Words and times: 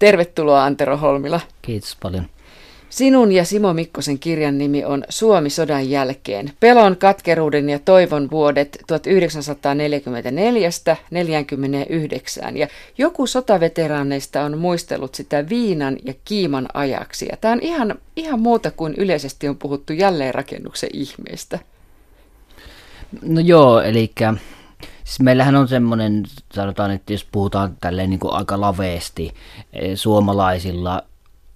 Tervetuloa 0.00 0.64
Antero 0.64 0.96
Holmila. 0.96 1.40
Kiitos 1.62 1.96
paljon. 2.02 2.26
Sinun 2.88 3.32
ja 3.32 3.44
Simo 3.44 3.74
Mikkosen 3.74 4.18
kirjan 4.18 4.58
nimi 4.58 4.84
on 4.84 5.04
Suomi 5.08 5.50
sodan 5.50 5.90
jälkeen. 5.90 6.52
Pelon, 6.60 6.96
katkeruuden 6.96 7.68
ja 7.68 7.78
toivon 7.78 8.30
vuodet 8.30 8.78
1944-49. 12.52 12.56
Ja 12.56 12.68
joku 12.98 13.26
sotaveteraaneista 13.26 14.42
on 14.42 14.58
muistellut 14.58 15.14
sitä 15.14 15.48
viinan 15.48 15.96
ja 16.04 16.14
kiiman 16.24 16.68
ajaksi. 16.74 17.26
Ja 17.30 17.36
tämä 17.36 17.52
on 17.52 17.60
ihan, 17.62 17.98
ihan 18.16 18.40
muuta 18.40 18.70
kuin 18.70 18.94
yleisesti 18.96 19.48
on 19.48 19.56
puhuttu 19.56 19.92
jälleenrakennuksen 19.92 20.90
ihmeestä. 20.92 21.58
No 23.22 23.40
joo, 23.40 23.80
eli 23.80 24.12
Siis 25.10 25.20
meillähän 25.20 25.56
on 25.56 25.68
semmoinen, 25.68 26.24
sanotaan, 26.54 26.90
että 26.90 27.12
jos 27.12 27.26
puhutaan 27.32 27.76
tälleen 27.80 28.10
niin 28.10 28.20
kuin 28.20 28.34
aika 28.34 28.60
laveesti, 28.60 29.34
eh, 29.72 29.96
suomalaisilla 29.96 31.02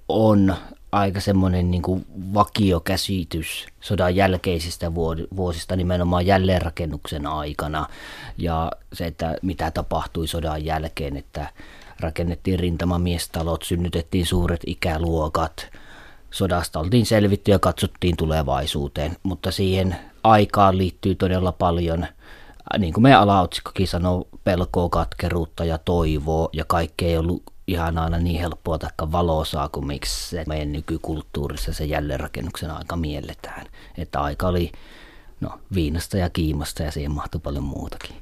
on 0.08 0.54
aika 0.92 1.20
semmoinen 1.20 1.70
niin 1.70 1.82
kuin 1.82 2.06
vakiokäsitys 2.34 3.66
sodan 3.80 4.16
jälkeisistä 4.16 4.94
vuosista 5.36 5.76
nimenomaan 5.76 6.26
jälleenrakennuksen 6.26 7.26
aikana. 7.26 7.86
Ja 8.38 8.72
se, 8.92 9.06
että 9.06 9.36
mitä 9.42 9.70
tapahtui 9.70 10.28
sodan 10.28 10.64
jälkeen, 10.64 11.16
että 11.16 11.48
rakennettiin 12.00 12.58
rintamamiestalot, 12.58 13.62
synnytettiin 13.62 14.26
suuret 14.26 14.60
ikäluokat, 14.66 15.70
sodasta 16.30 16.80
oltiin 16.80 17.06
selvitty 17.06 17.50
ja 17.50 17.58
katsottiin 17.58 18.16
tulevaisuuteen, 18.16 19.16
mutta 19.22 19.50
siihen 19.50 19.96
aikaan 20.24 20.78
liittyy 20.78 21.14
todella 21.14 21.52
paljon, 21.52 22.06
niin 22.78 22.92
kuin 22.92 23.02
meidän 23.02 23.20
alaotsikkokin 23.20 23.88
sanoo, 23.88 24.28
pelkoa, 24.44 24.88
katkeruutta 24.88 25.64
ja 25.64 25.78
toivoa 25.78 26.48
ja 26.52 26.64
kaikki 26.64 27.06
ei 27.06 27.18
ollut 27.18 27.42
ihan 27.66 27.98
aina 27.98 28.18
niin 28.18 28.40
helppoa 28.40 28.78
taikka 28.78 29.12
valoisaa 29.12 29.68
kuin 29.68 29.86
miksi 29.86 30.30
se 30.30 30.44
meidän 30.48 30.72
nykykulttuurissa 30.72 31.72
se 31.72 31.84
jälleenrakennuksen 31.84 32.70
aika 32.70 32.96
mielletään. 32.96 33.66
Että 33.98 34.20
aika 34.20 34.48
oli 34.48 34.72
no, 35.40 35.50
viinasta 35.74 36.16
ja 36.16 36.30
kiimasta 36.30 36.82
ja 36.82 36.90
siihen 36.90 37.12
mahtui 37.12 37.40
paljon 37.40 37.64
muutakin. 37.64 38.16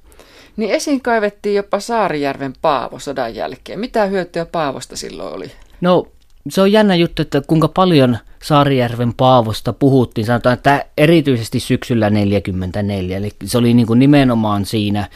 Niin 0.57 0.71
esiin 0.71 1.03
kaivettiin 1.03 1.55
jopa 1.55 1.81
Saarijärven 1.81 2.55
Paavo 2.63 2.99
sodan 2.99 3.35
jälkeen. 3.35 3.81
Mitä 3.81 4.07
hyötyä 4.07 4.47
Paavosta 4.47 4.97
silloin 4.97 5.35
oli? 5.35 5.53
No 5.81 6.07
se 6.49 6.61
on 6.61 6.73
jännä 6.73 6.95
juttu, 6.95 7.23
että 7.23 7.43
kuinka 7.47 7.69
paljon 7.69 8.19
Saarijärven 8.43 9.15
Paavosta 9.15 9.73
puhuttiin. 9.73 10.27
Sanotaan, 10.27 10.55
että 10.55 10.85
erityisesti 10.99 11.61
syksyllä 11.61 12.11
44, 12.11 13.17
eli 13.17 13.31
se 13.45 13.59
oli 13.59 13.75
niin 13.75 13.87
kuin 13.87 13.99
nimenomaan 13.99 14.65
siinä 14.65 15.09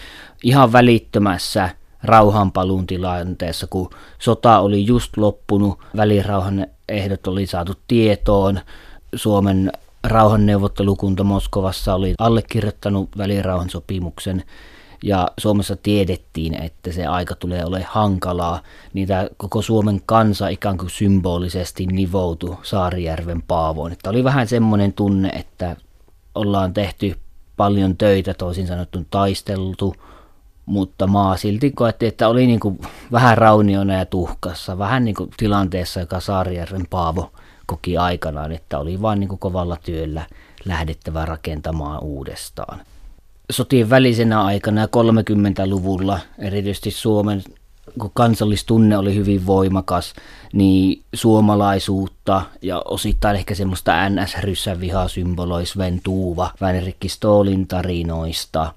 ihan 0.42 0.72
välittömässä 0.72 1.70
rauhanpaluun 2.02 2.86
tilanteessa, 2.86 3.66
kun 3.66 3.90
sota 4.18 4.58
oli 4.58 4.86
just 4.86 5.16
loppunut, 5.16 5.78
välirauhan 5.96 6.66
ehdot 6.88 7.26
oli 7.26 7.46
saatu 7.46 7.72
tietoon, 7.88 8.60
Suomen 9.14 9.72
rauhanneuvottelukunta 10.04 11.24
Moskovassa 11.24 11.94
oli 11.94 12.14
allekirjoittanut 12.18 13.18
välirauhan 13.18 13.70
sopimuksen 13.70 14.44
ja 15.02 15.28
Suomessa 15.38 15.76
tiedettiin, 15.76 16.62
että 16.62 16.92
se 16.92 17.06
aika 17.06 17.34
tulee 17.34 17.64
olemaan 17.64 17.92
hankalaa, 17.92 18.60
niin 18.92 19.08
tämä 19.08 19.26
koko 19.36 19.62
Suomen 19.62 20.02
kansa 20.06 20.48
ikään 20.48 20.78
kuin 20.78 20.90
symbolisesti 20.90 21.86
nivoutui 21.86 22.56
Saarijärven 22.62 23.42
Paavoon. 23.42 23.92
Että 23.92 24.10
oli 24.10 24.24
vähän 24.24 24.48
semmoinen 24.48 24.92
tunne, 24.92 25.28
että 25.28 25.76
ollaan 26.34 26.74
tehty 26.74 27.16
paljon 27.56 27.96
töitä, 27.96 28.34
toisin 28.34 28.66
sanottu 28.66 29.06
taisteltu, 29.10 29.94
mutta 30.66 31.06
maa 31.06 31.36
silti 31.36 31.70
koettiin, 31.70 32.08
että 32.08 32.28
oli 32.28 32.46
niin 32.46 32.60
kuin 32.60 32.80
vähän 33.12 33.38
rauniona 33.38 33.94
ja 33.94 34.06
tuhkassa, 34.06 34.78
vähän 34.78 35.04
niin 35.04 35.14
kuin 35.14 35.30
tilanteessa, 35.36 36.00
joka 36.00 36.20
Saarijärven 36.20 36.86
Paavo 36.90 37.32
koki 37.66 37.96
aikanaan, 37.98 38.52
että 38.52 38.78
oli 38.78 39.02
vain 39.02 39.20
niin 39.20 39.38
kovalla 39.38 39.76
työllä 39.84 40.26
lähdettävä 40.64 41.26
rakentamaan 41.26 42.02
uudestaan. 42.02 42.80
Sotien 43.50 43.90
välisenä 43.90 44.42
aikana 44.42 44.86
30-luvulla, 44.86 46.18
erityisesti 46.38 46.90
Suomen 46.90 47.42
kun 47.98 48.10
kansallistunne 48.14 48.98
oli 48.98 49.14
hyvin 49.14 49.46
voimakas, 49.46 50.14
niin 50.52 51.02
suomalaisuutta 51.14 52.42
ja 52.62 52.82
osittain 52.84 53.36
ehkä 53.36 53.54
semmoista 53.54 54.08
NS-ryssän 54.08 54.80
vihaa 54.80 55.08
symboloi 55.08 55.66
Sven 55.66 56.00
Tuuva 56.04 56.50
Vänrikki 56.60 57.08
Stolin 57.08 57.66
tarinoista. 57.66 58.72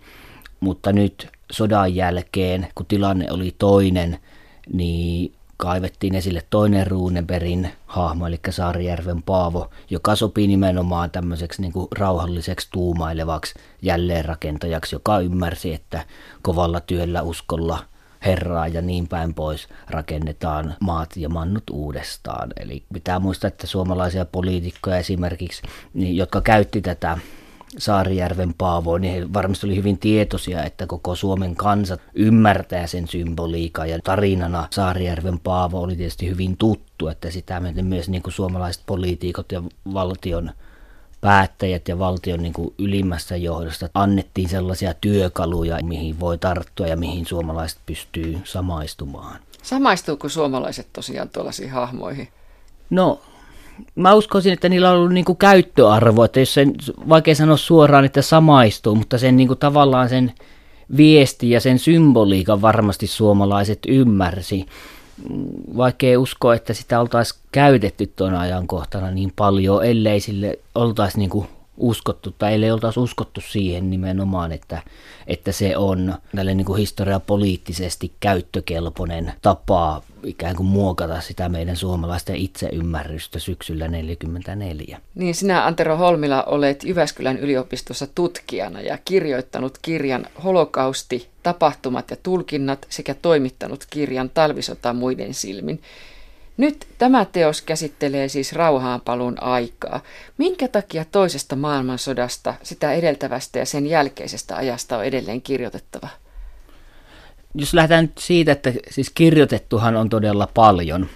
Mutta 0.60 0.94
nyt 0.94 1.28
sodan 1.52 1.96
jälkeen, 1.96 2.68
kun 2.76 2.86
tilanne 2.86 3.32
oli 3.32 3.56
toinen, 3.58 4.20
niin 4.74 5.34
kaivettiin 5.60 6.16
esille 6.16 6.44
toinen 6.50 6.88
Ruuneberin 6.88 7.70
hahmo, 7.86 8.28
eli 8.28 8.40
Saarijärven 8.50 9.24
Paavo, 9.24 9.70
joka 9.90 10.16
sopii 10.16 10.48
nimenomaan 10.48 11.12
tämmöiseksi 11.12 11.62
niin 11.62 11.72
kuin 11.72 11.88
rauhalliseksi 11.92 12.68
tuumailevaksi 12.72 13.54
jälleenrakentajaksi, 13.82 14.96
joka 14.96 15.20
ymmärsi, 15.20 15.74
että 15.74 16.06
kovalla 16.42 16.80
työllä, 16.80 17.22
uskolla, 17.22 17.86
herraa 18.26 18.68
ja 18.68 18.82
niin 18.82 19.08
päin 19.08 19.34
pois 19.34 19.68
rakennetaan 19.90 20.76
maat 20.80 21.18
ja 21.18 21.30
mannut 21.30 21.64
uudestaan. 21.72 22.50
Eli 22.60 22.84
pitää 22.94 23.20
muistaa, 23.20 23.48
että 23.48 23.68
suomalaisia 23.68 24.26
poliitikkoja 24.26 24.98
esimerkiksi, 24.98 25.62
niin, 25.94 26.18
jotka 26.18 26.42
käytti 26.42 26.82
tätä 26.82 27.18
Saarijärven 27.78 28.54
Paavo, 28.58 28.98
niin 28.98 29.14
he 29.14 29.34
varmasti 29.34 29.68
oli 29.68 29.76
hyvin 29.76 29.98
tietoisia, 29.98 30.64
että 30.64 30.88
koko 30.88 31.16
Suomen 31.16 31.56
kansa 31.56 31.98
ymmärtää 32.14 32.88
sen 32.88 33.08
symboliikaa 33.08 33.86
ja 33.86 34.00
tarinana 34.04 34.68
Saarijärven 34.72 35.40
Paavo 35.40 35.82
oli 35.82 35.96
tietysti 35.96 36.30
hyvin 36.30 36.58
tuttu, 36.58 37.08
että 37.08 37.32
sitä 37.32 37.60
myöten 37.60 37.86
myös 37.86 38.10
niin 38.10 38.22
kuin 38.22 38.34
suomalaiset 38.34 38.84
poliitikot 38.86 39.52
ja 39.52 39.64
valtion 39.94 40.52
päättäjät 41.22 41.88
ja 41.88 42.00
valtion 42.00 42.42
niin 42.42 42.54
kuin 42.54 42.74
ylimmästä 42.78 43.36
johdosta 43.36 43.90
annettiin 43.94 44.50
sellaisia 44.50 44.94
työkaluja, 44.94 45.80
mihin 45.84 46.20
voi 46.20 46.38
tarttua 46.38 46.88
ja 46.88 46.98
mihin 46.98 47.26
suomalaiset 47.26 47.80
pystyy 47.86 48.40
samaistumaan. 48.44 49.40
Samaistuuko 49.64 50.30
suomalaiset 50.30 50.88
tosiaan 50.94 51.30
tuollaisiin 51.30 51.72
hahmoihin? 51.72 52.28
No 52.90 53.22
mä 53.96 54.14
uskoisin, 54.14 54.54
että 54.54 54.70
niillä 54.70 54.92
on 54.92 54.98
ollut 54.98 55.14
niinku 55.14 55.36
käyttöarvo, 55.36 56.24
että 56.24 56.40
jos 56.40 56.54
sen, 56.54 56.74
vaikea 57.10 57.36
sanoa 57.36 57.58
suoraan, 57.58 58.06
että 58.06 58.22
samaistuu, 58.22 58.96
mutta 58.96 59.18
sen 59.18 59.38
niinku 59.38 59.56
tavallaan 59.56 60.10
sen 60.10 60.34
viesti 60.98 61.50
ja 61.50 61.60
sen 61.60 61.80
symboliikan 61.80 62.62
varmasti 62.62 63.08
suomalaiset 63.08 63.80
ymmärsi. 63.88 64.66
Vaikea 65.78 66.20
uskoa, 66.20 66.56
että 66.56 66.74
sitä 66.74 67.00
oltaisiin 67.00 67.42
käytetty 67.52 68.08
tuon 68.16 68.36
ajankohtana 68.36 69.12
niin 69.12 69.34
paljon, 69.36 69.86
ellei 69.86 70.20
sille 70.20 70.60
oltaisi 70.76 71.18
niinku 71.18 71.48
uskottu, 71.80 72.36
tai 72.38 72.64
ei 72.64 72.72
oltaisi 72.72 73.00
uskottu 73.00 73.42
siihen 73.42 73.90
nimenomaan, 73.90 74.52
että, 74.52 74.82
että 75.28 75.52
se 75.52 75.78
on 75.78 76.16
tälle 76.36 76.54
niin 76.54 76.66
kuin 76.66 76.80
historiapoliittisesti 76.80 78.12
käyttökelpoinen 78.20 79.34
tapa 79.42 80.02
ikään 80.24 80.56
kuin 80.56 80.68
muokata 80.68 81.22
sitä 81.22 81.50
meidän 81.50 81.76
suomalaisten 81.76 82.36
itseymmärrystä 82.36 83.40
syksyllä 83.40 83.86
1944. 83.86 85.02
Niin 85.16 85.36
sinä 85.36 85.66
Antero 85.66 85.98
Holmila 85.98 86.44
olet 86.44 86.84
Jyväskylän 86.84 87.38
yliopistossa 87.38 88.08
tutkijana 88.16 88.82
ja 88.82 88.98
kirjoittanut 89.06 89.78
kirjan 89.82 90.26
Holokausti, 90.44 91.30
tapahtumat 91.44 92.12
ja 92.12 92.18
tulkinnat 92.24 92.86
sekä 92.90 93.14
toimittanut 93.14 93.86
kirjan 93.90 94.30
Talvisota 94.30 94.94
muiden 94.94 95.34
silmin. 95.34 95.82
Nyt 96.60 96.88
tämä 96.98 97.26
teos 97.26 97.62
käsittelee 97.62 98.28
siis 98.28 98.54
rauhaanpalun 98.54 99.44
aikaa. 99.44 100.02
Minkä 100.38 100.68
takia 100.68 101.06
toisesta 101.06 101.56
maailmansodasta, 101.56 102.54
sitä 102.64 102.94
edeltävästä 102.94 103.60
ja 103.60 103.66
sen 103.66 103.88
jälkeisestä 103.88 104.56
ajasta 104.56 104.98
on 104.98 105.06
edelleen 105.06 105.42
kirjoitettava? 105.42 106.10
Jos 107.56 107.74
lähdetään 107.74 108.04
nyt 108.06 108.18
siitä, 108.18 108.52
että 108.52 108.74
siis 108.90 109.10
kirjoitettuhan 109.10 109.96
on 109.96 110.10
todella 110.10 110.48
paljon, 110.54 111.08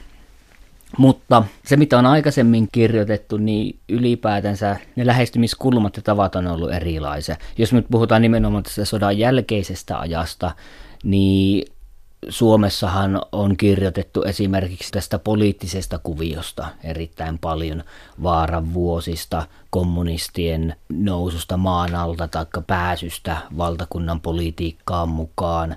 mutta 0.98 1.44
se 1.66 1.78
mitä 1.78 2.00
on 2.00 2.06
aikaisemmin 2.06 2.68
kirjoitettu, 2.72 3.38
niin 3.38 3.80
ylipäätänsä 3.90 4.78
ne 4.96 5.06
lähestymiskulmat 5.06 5.98
ja 5.98 6.02
tavat 6.04 6.36
on 6.36 6.48
ollut 6.48 6.74
erilaisia. 6.74 7.36
Jos 7.58 7.74
nyt 7.74 7.86
puhutaan 7.92 8.22
nimenomaan 8.22 8.64
tästä 8.64 8.86
sodan 8.86 9.18
jälkeisestä 9.18 10.00
ajasta, 10.00 10.52
niin 11.04 11.68
Suomessahan 12.30 13.22
on 13.32 13.58
kirjoitettu 13.58 14.24
esimerkiksi 14.24 14.92
tästä 14.92 15.20
poliittisesta 15.20 16.00
kuviosta 16.04 16.68
erittäin 16.84 17.40
paljon 17.40 17.84
vaaran 18.24 18.74
vuosista, 18.74 19.48
kommunistien 19.70 20.76
noususta 20.90 21.58
maan 21.58 21.96
alta 21.96 22.28
tai 22.28 22.46
pääsystä 22.68 23.38
valtakunnan 23.58 24.22
politiikkaan 24.22 25.10
mukaan. 25.10 25.76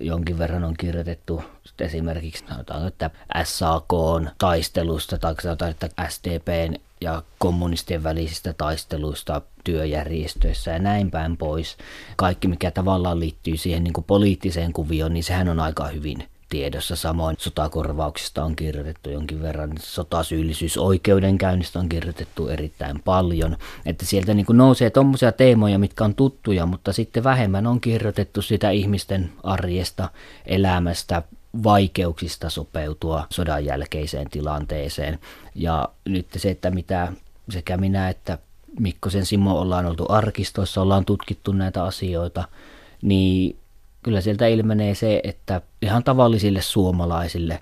Jonkin 0.00 0.38
verran 0.38 0.64
on 0.64 0.74
kirjoitettu 0.78 1.42
esimerkiksi 1.78 2.44
sanotaan, 2.48 2.86
että 2.86 3.10
SAK 3.44 3.92
on 3.92 4.30
taistelusta 4.38 5.18
tai 5.18 5.34
sanotaan, 5.42 5.70
että 5.70 5.88
SDPn 6.08 6.74
ja 7.00 7.22
kommunistien 7.38 8.02
välisistä 8.02 8.52
taisteluista 8.52 9.42
työjärjestöissä 9.64 10.70
ja 10.70 10.78
näin 10.78 11.10
päin 11.10 11.36
pois. 11.36 11.76
Kaikki, 12.16 12.48
mikä 12.48 12.70
tavallaan 12.70 13.20
liittyy 13.20 13.56
siihen 13.56 13.84
niin 13.84 13.92
kuin 13.92 14.04
poliittiseen 14.04 14.72
kuvioon, 14.72 15.14
niin 15.14 15.24
sehän 15.24 15.48
on 15.48 15.60
aika 15.60 15.86
hyvin 15.86 16.28
tiedossa. 16.50 16.96
Samoin 16.96 17.36
sotakorvauksista 17.38 18.44
on 18.44 18.56
kirjoitettu 18.56 19.10
jonkin 19.10 19.42
verran, 19.42 19.72
sotasyyllisyysoikeudenkäynnistä 19.80 21.78
on 21.78 21.88
kirjoitettu 21.88 22.48
erittäin 22.48 23.02
paljon. 23.02 23.56
Että 23.86 24.06
sieltä 24.06 24.34
niin 24.34 24.46
nousee 24.52 24.90
tuommoisia 24.90 25.32
teemoja, 25.32 25.78
mitkä 25.78 26.04
on 26.04 26.14
tuttuja, 26.14 26.66
mutta 26.66 26.92
sitten 26.92 27.24
vähemmän 27.24 27.66
on 27.66 27.80
kirjoitettu 27.80 28.42
sitä 28.42 28.70
ihmisten 28.70 29.32
arjesta, 29.42 30.08
elämästä, 30.46 31.22
vaikeuksista 31.62 32.50
sopeutua 32.50 33.26
sodan 33.30 33.64
jälkeiseen 33.64 34.30
tilanteeseen. 34.30 35.18
Ja 35.54 35.88
nyt 36.04 36.26
se, 36.36 36.50
että 36.50 36.70
mitä 36.70 37.12
sekä 37.48 37.76
minä 37.76 38.08
että 38.08 38.38
Mikkosen 38.78 39.26
Simo 39.26 39.60
ollaan 39.60 39.86
oltu 39.86 40.06
arkistoissa, 40.08 40.82
ollaan 40.82 41.04
tutkittu 41.04 41.52
näitä 41.52 41.84
asioita, 41.84 42.44
niin 43.02 43.56
kyllä 44.02 44.20
sieltä 44.20 44.46
ilmenee 44.46 44.94
se, 44.94 45.20
että 45.24 45.60
ihan 45.82 46.04
tavallisille 46.04 46.62
suomalaisille 46.62 47.60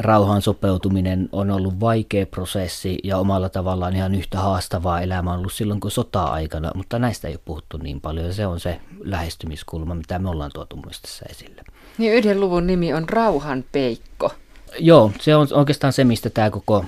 rauhan 0.00 0.42
sopeutuminen 0.42 1.28
on 1.32 1.50
ollut 1.50 1.80
vaikea 1.80 2.26
prosessi 2.26 2.98
ja 3.04 3.18
omalla 3.18 3.48
tavallaan 3.48 3.96
ihan 3.96 4.14
yhtä 4.14 4.38
haastavaa 4.38 5.00
elämää 5.00 5.34
ollut 5.34 5.52
silloin 5.52 5.80
kuin 5.80 5.90
sota-aikana, 5.90 6.70
mutta 6.74 6.98
näistä 6.98 7.28
ei 7.28 7.34
ole 7.34 7.40
puhuttu 7.44 7.76
niin 7.76 8.00
paljon 8.00 8.26
ja 8.26 8.32
se 8.32 8.46
on 8.46 8.60
se 8.60 8.80
lähestymiskulma, 9.00 9.94
mitä 9.94 10.18
me 10.18 10.28
ollaan 10.28 10.50
tuotu 10.54 10.76
muistissa 10.76 11.24
esille. 11.30 11.62
Niin 11.98 12.12
yhden 12.12 12.40
luvun 12.40 12.66
nimi 12.66 12.92
on 12.92 13.08
Rauhan 13.08 13.64
peikko. 13.72 14.32
Joo, 14.78 15.12
se 15.20 15.36
on 15.36 15.48
oikeastaan 15.50 15.92
se, 15.92 16.04
mistä 16.04 16.30
tämä 16.30 16.50
koko, 16.50 16.84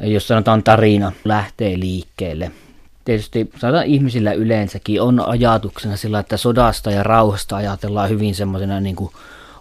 jos 0.00 0.28
sanotaan 0.28 0.62
tarina, 0.62 1.12
lähtee 1.24 1.78
liikkeelle. 1.78 2.50
Tietysti 3.04 3.50
sanotaan 3.58 3.86
ihmisillä 3.86 4.32
yleensäkin 4.32 5.02
on 5.02 5.28
ajatuksena 5.28 5.96
sillä, 5.96 6.18
että 6.18 6.36
sodasta 6.36 6.90
ja 6.90 7.02
rauhasta 7.02 7.56
ajatellaan 7.56 8.10
hyvin 8.10 8.34
semmoisena 8.34 8.80
niin 8.80 8.96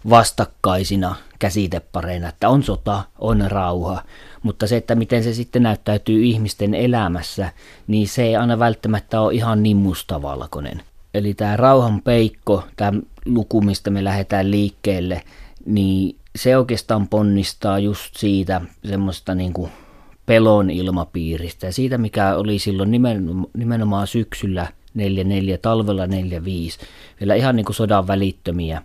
vastakkaisina 0.09 1.15
käsitepareina, 1.39 2.29
että 2.29 2.49
on 2.49 2.63
sota, 2.63 3.03
on 3.19 3.51
rauha, 3.51 4.03
mutta 4.43 4.67
se, 4.67 4.77
että 4.77 4.95
miten 4.95 5.23
se 5.23 5.33
sitten 5.33 5.63
näyttäytyy 5.63 6.23
ihmisten 6.23 6.73
elämässä, 6.73 7.51
niin 7.87 8.07
se 8.07 8.23
ei 8.23 8.35
aina 8.35 8.59
välttämättä 8.59 9.21
ole 9.21 9.33
ihan 9.33 9.63
niin 9.63 9.77
mustavalkoinen. 9.77 10.83
Eli 11.13 11.33
tämä 11.33 11.57
rauhan 11.57 12.01
peikko, 12.01 12.63
tämä 12.75 12.99
luku, 13.25 13.61
mistä 13.61 13.89
me 13.89 14.03
lähdetään 14.03 14.51
liikkeelle, 14.51 15.21
niin 15.65 16.15
se 16.35 16.57
oikeastaan 16.57 17.07
ponnistaa 17.07 17.79
just 17.79 18.15
siitä 18.17 18.61
semmoista 18.85 19.35
niin 19.35 19.53
kuin 19.53 19.71
pelon 20.25 20.69
ilmapiiristä 20.69 21.65
ja 21.65 21.73
siitä, 21.73 21.97
mikä 21.97 22.35
oli 22.35 22.59
silloin 22.59 22.91
nimenomaan 23.57 24.07
syksyllä 24.07 24.67
44, 24.93 25.57
talvella 25.57 26.07
45, 26.07 26.79
vielä 27.19 27.35
ihan 27.35 27.55
niin 27.55 27.65
kuin 27.65 27.75
sodan 27.75 28.07
välittömiä 28.07 28.81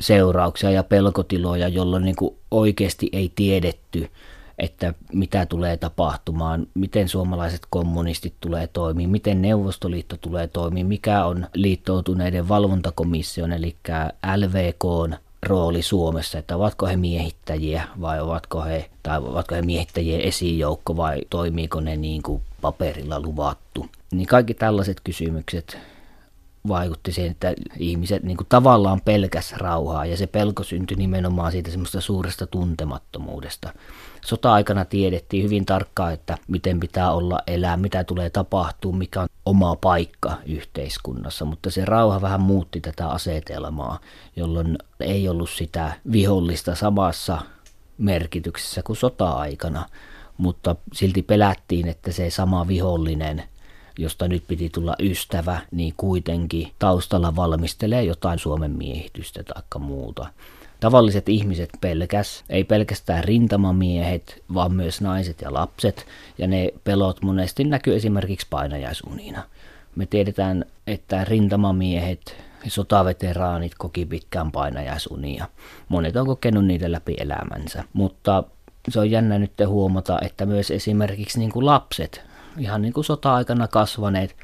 seurauksia 0.00 0.70
ja 0.70 0.82
pelkotiloja, 0.82 1.68
jolloin 1.68 2.04
niin 2.04 2.16
kuin 2.16 2.36
oikeasti 2.50 3.08
ei 3.12 3.32
tiedetty, 3.34 4.10
että 4.58 4.94
mitä 5.12 5.46
tulee 5.46 5.76
tapahtumaan, 5.76 6.66
miten 6.74 7.08
suomalaiset 7.08 7.60
kommunistit 7.70 8.34
tulee 8.40 8.66
toimia, 8.66 9.08
miten 9.08 9.42
Neuvostoliitto 9.42 10.16
tulee 10.16 10.46
toimia, 10.46 10.84
mikä 10.84 11.24
on 11.24 11.46
liittoutuneiden 11.54 12.48
valvontakomission 12.48 13.52
eli 13.52 13.76
LVK 14.36 15.14
rooli 15.42 15.82
Suomessa, 15.82 16.38
että 16.38 16.56
ovatko 16.56 16.86
he 16.86 16.96
miehittäjiä 16.96 17.88
vai 18.00 18.20
ovatko 18.20 18.62
he, 18.64 18.90
tai 19.02 19.18
ovatko 19.18 19.54
he 19.54 19.62
miehittäjien 19.62 20.20
esijoukko 20.20 20.96
vai 20.96 21.20
toimiiko 21.30 21.80
ne 21.80 21.96
niin 21.96 22.22
kuin 22.22 22.42
paperilla 22.60 23.20
luvattu. 23.20 23.86
Niin 24.12 24.26
kaikki 24.26 24.54
tällaiset 24.54 25.00
kysymykset 25.04 25.78
vaikutti 26.68 27.12
siihen, 27.12 27.30
että 27.30 27.54
ihmiset 27.78 28.22
niin 28.22 28.36
kuin 28.36 28.46
tavallaan 28.48 29.00
pelkäs 29.00 29.52
rauhaa 29.52 30.06
ja 30.06 30.16
se 30.16 30.26
pelko 30.26 30.62
syntyi 30.62 30.96
nimenomaan 30.96 31.52
siitä 31.52 31.70
semmoista 31.70 32.00
suuresta 32.00 32.46
tuntemattomuudesta. 32.46 33.72
Sota-aikana 34.24 34.84
tiedettiin 34.84 35.44
hyvin 35.44 35.66
tarkkaan, 35.66 36.12
että 36.12 36.38
miten 36.48 36.80
pitää 36.80 37.12
olla 37.12 37.38
elää, 37.46 37.76
mitä 37.76 38.04
tulee 38.04 38.30
tapahtua, 38.30 38.92
mikä 38.92 39.20
on 39.22 39.28
oma 39.46 39.76
paikka 39.76 40.36
yhteiskunnassa, 40.46 41.44
mutta 41.44 41.70
se 41.70 41.84
rauha 41.84 42.20
vähän 42.20 42.40
muutti 42.40 42.80
tätä 42.80 43.08
asetelmaa, 43.08 43.98
jolloin 44.36 44.78
ei 45.00 45.28
ollut 45.28 45.50
sitä 45.50 45.92
vihollista 46.12 46.74
samassa 46.74 47.38
merkityksessä 47.98 48.82
kuin 48.82 48.96
sota-aikana, 48.96 49.86
mutta 50.38 50.76
silti 50.92 51.22
pelättiin, 51.22 51.88
että 51.88 52.12
se 52.12 52.30
sama 52.30 52.68
vihollinen– 52.68 53.42
josta 53.98 54.28
nyt 54.28 54.44
piti 54.48 54.70
tulla 54.70 54.94
ystävä, 54.98 55.60
niin 55.70 55.94
kuitenkin 55.96 56.72
taustalla 56.78 57.36
valmistelee 57.36 58.04
jotain 58.04 58.38
Suomen 58.38 58.70
miehitystä 58.70 59.42
tai 59.42 59.62
muuta. 59.80 60.26
Tavalliset 60.80 61.28
ihmiset 61.28 61.70
pelkäs, 61.80 62.44
ei 62.48 62.64
pelkästään 62.64 63.24
rintamamiehet, 63.24 64.42
vaan 64.54 64.74
myös 64.74 65.00
naiset 65.00 65.40
ja 65.40 65.52
lapset, 65.52 66.06
ja 66.38 66.46
ne 66.46 66.72
pelot 66.84 67.22
monesti 67.22 67.64
näkyy 67.64 67.96
esimerkiksi 67.96 68.46
painajaisunina. 68.50 69.42
Me 69.96 70.06
tiedetään, 70.06 70.64
että 70.86 71.24
rintamamiehet 71.24 72.36
sotaveteraanit 72.66 73.72
koki 73.78 74.06
pitkään 74.06 74.52
painajaisunia. 74.52 75.48
Monet 75.88 76.16
on 76.16 76.26
kokenut 76.26 76.64
niitä 76.64 76.92
läpi 76.92 77.14
elämänsä, 77.18 77.84
mutta 77.92 78.44
se 78.88 79.00
on 79.00 79.10
jännä 79.10 79.38
nyt 79.38 79.52
huomata, 79.66 80.18
että 80.22 80.46
myös 80.46 80.70
esimerkiksi 80.70 81.38
niin 81.38 81.52
kuin 81.52 81.66
lapset 81.66 82.27
ihan 82.58 82.82
niin 82.82 82.92
kuin 82.92 83.04
sota-aikana 83.04 83.68
kasvaneet 83.68 84.36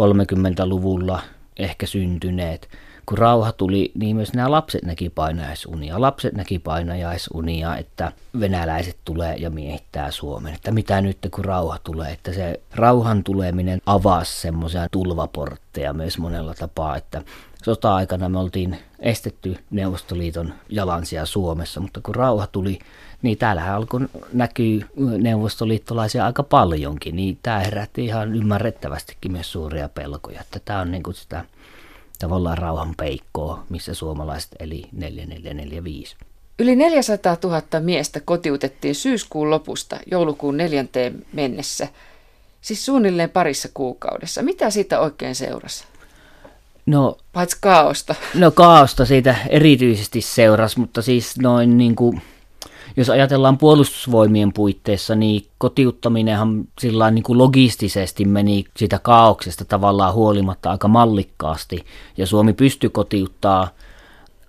30-luvulla 0.00 1.22
ehkä 1.56 1.86
syntyneet. 1.86 2.68
Kun 3.10 3.18
rauha 3.18 3.52
tuli, 3.52 3.92
niin 3.94 4.16
myös 4.16 4.32
nämä 4.32 4.50
lapset 4.50 4.82
näki 4.82 5.10
painajaisunia. 5.10 6.00
Lapset 6.00 6.34
näki 6.34 6.58
painajaisunia, 6.58 7.76
että 7.76 8.12
venäläiset 8.40 8.96
tulee 9.04 9.36
ja 9.36 9.50
miehittää 9.50 10.10
Suomen. 10.10 10.54
Että 10.54 10.70
mitä 10.70 11.00
nyt 11.00 11.18
kun 11.30 11.44
rauha 11.44 11.78
tulee, 11.84 12.12
että 12.12 12.32
se 12.32 12.60
rauhan 12.74 13.24
tuleminen 13.24 13.80
avasi 13.86 14.40
semmoisia 14.40 14.88
tulvaportteja 14.90 15.92
myös 15.92 16.18
monella 16.18 16.54
tapaa, 16.54 16.96
että 16.96 17.22
sota-aikana 17.64 18.28
me 18.28 18.38
oltiin 18.38 18.78
estetty 18.98 19.56
Neuvostoliiton 19.70 20.54
jalansia 20.68 21.26
Suomessa, 21.26 21.80
mutta 21.80 22.00
kun 22.02 22.14
rauha 22.14 22.46
tuli, 22.46 22.78
niin 23.22 23.38
täällähän 23.38 23.76
alkoi 23.76 24.00
näkyy 24.32 24.86
neuvostoliittolaisia 25.18 26.26
aika 26.26 26.42
paljonkin, 26.42 27.16
niin 27.16 27.38
tämä 27.42 27.60
herätti 27.60 28.04
ihan 28.04 28.34
ymmärrettävästikin 28.34 29.32
myös 29.32 29.52
suuria 29.52 29.88
pelkoja, 29.88 30.40
että 30.40 30.60
tämä 30.64 30.80
on 30.80 30.90
niin 30.90 31.02
kuin 31.02 31.14
sitä 31.14 31.44
tavallaan 32.20 32.58
rauhan 32.58 32.94
peikkoa, 32.96 33.64
missä 33.68 33.94
suomalaiset 33.94 34.50
eli 34.60 34.84
4445. 34.92 36.16
Yli 36.58 36.76
400 36.76 37.36
000 37.44 37.62
miestä 37.80 38.20
kotiutettiin 38.20 38.94
syyskuun 38.94 39.50
lopusta 39.50 39.98
joulukuun 40.10 40.56
neljänteen 40.56 41.26
mennessä, 41.32 41.88
siis 42.60 42.86
suunnilleen 42.86 43.30
parissa 43.30 43.68
kuukaudessa. 43.74 44.42
Mitä 44.42 44.70
siitä 44.70 45.00
oikein 45.00 45.34
seurasi? 45.34 45.84
No, 46.86 47.18
Paitsi 47.32 47.56
kaaosta. 47.60 48.14
No 48.34 48.50
kaaosta 48.50 49.04
siitä 49.04 49.36
erityisesti 49.48 50.20
seurasi, 50.20 50.80
mutta 50.80 51.02
siis 51.02 51.38
noin 51.38 51.78
niin 51.78 51.96
kuin 51.96 52.22
jos 52.96 53.10
ajatellaan 53.10 53.58
puolustusvoimien 53.58 54.52
puitteissa, 54.52 55.14
niin 55.14 55.46
kotiuttaminenhan 55.58 56.64
sillä 56.80 57.10
niin 57.10 57.22
kuin 57.22 57.38
logistisesti 57.38 58.24
meni 58.24 58.64
sitä 58.76 58.98
kaauksesta 58.98 59.64
tavallaan 59.64 60.14
huolimatta 60.14 60.70
aika 60.70 60.88
mallikkaasti. 60.88 61.84
Ja 62.16 62.26
Suomi 62.26 62.52
pystyi 62.52 62.90
kotiuttaa 62.90 63.68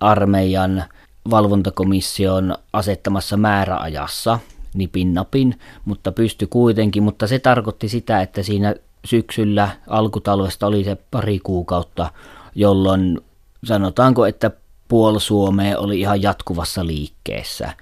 armeijan 0.00 0.84
valvontakomission 1.30 2.54
asettamassa 2.72 3.36
määräajassa 3.36 4.38
nipin 4.74 5.14
napin, 5.14 5.58
mutta 5.84 6.12
pystyi 6.12 6.48
kuitenkin, 6.48 7.02
mutta 7.02 7.26
se 7.26 7.38
tarkoitti 7.38 7.88
sitä, 7.88 8.20
että 8.20 8.42
siinä 8.42 8.74
syksyllä 9.04 9.68
alkutalvesta 9.86 10.66
oli 10.66 10.84
se 10.84 10.96
pari 11.10 11.38
kuukautta, 11.38 12.10
jolloin 12.54 13.20
sanotaanko, 13.64 14.26
että 14.26 14.50
puoli 14.88 15.20
Suomea 15.20 15.78
oli 15.78 16.00
ihan 16.00 16.22
jatkuvassa 16.22 16.86
liikkeessä 16.86 17.72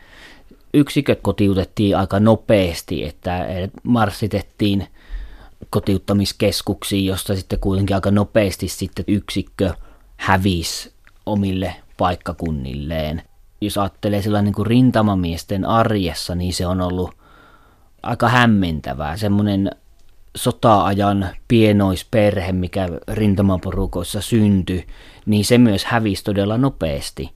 yksiköt 0.75 1.19
kotiutettiin 1.23 1.97
aika 1.97 2.21
nopeasti, 2.21 3.05
että 3.05 3.47
marssitettiin 3.83 4.87
kotiuttamiskeskuksiin, 5.71 7.07
josta 7.07 7.37
sitten 7.37 7.59
kuitenkin 7.59 7.97
aika 7.97 8.11
nopeasti 8.11 8.69
sitten 8.69 9.05
yksikkö 9.09 9.75
hävisi 10.17 10.93
omille 11.27 11.75
paikkakunnilleen. 11.97 13.23
Jos 13.61 13.79
ajattelee 13.79 14.23
sillä 14.23 14.43
niin 14.43 14.55
kuin 14.55 14.67
rintamamiesten 14.67 15.65
arjessa, 15.65 16.35
niin 16.35 16.53
se 16.53 16.67
on 16.67 16.81
ollut 16.81 17.11
aika 18.03 18.29
hämmentävää. 18.29 19.17
Semmoinen 19.17 19.71
sota-ajan 20.37 21.29
pienoisperhe, 21.49 22.53
mikä 22.53 22.89
rintamaporukoissa 23.09 24.21
syntyi, 24.21 24.87
niin 25.27 25.45
se 25.45 25.59
myös 25.59 25.85
hävisi 25.85 26.25
todella 26.25 26.59
nopeasti. 26.59 27.31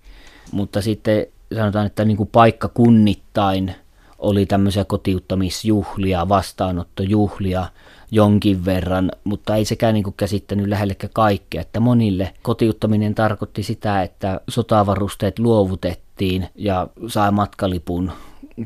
Mutta 0.53 0.83
sitten 0.83 1.27
sanotaan, 1.55 1.87
että 1.87 2.05
niin 2.05 2.17
kuin 2.17 2.29
paikkakunnittain 2.33 3.75
oli 4.19 4.47
tämmöisiä 4.47 4.85
kotiuttamisjuhlia, 4.85 6.29
vastaanottojuhlia 6.29 7.67
jonkin 8.11 8.65
verran, 8.65 9.13
mutta 9.25 9.57
ei 9.57 9.65
sekään 9.65 9.95
niin 9.95 10.05
kuin 10.05 10.15
käsittänyt 10.17 10.67
lähellekään 10.67 11.11
kaikkea, 11.15 11.61
että 11.61 11.81
monille 11.81 12.35
kotiuttaminen 12.43 13.15
tarkoitti 13.15 13.63
sitä, 13.63 14.03
että 14.03 14.41
sotavarusteet 14.49 15.39
luovutettiin 15.39 16.49
ja 16.55 16.89
sai 17.07 17.33
matkalipun 17.33 18.13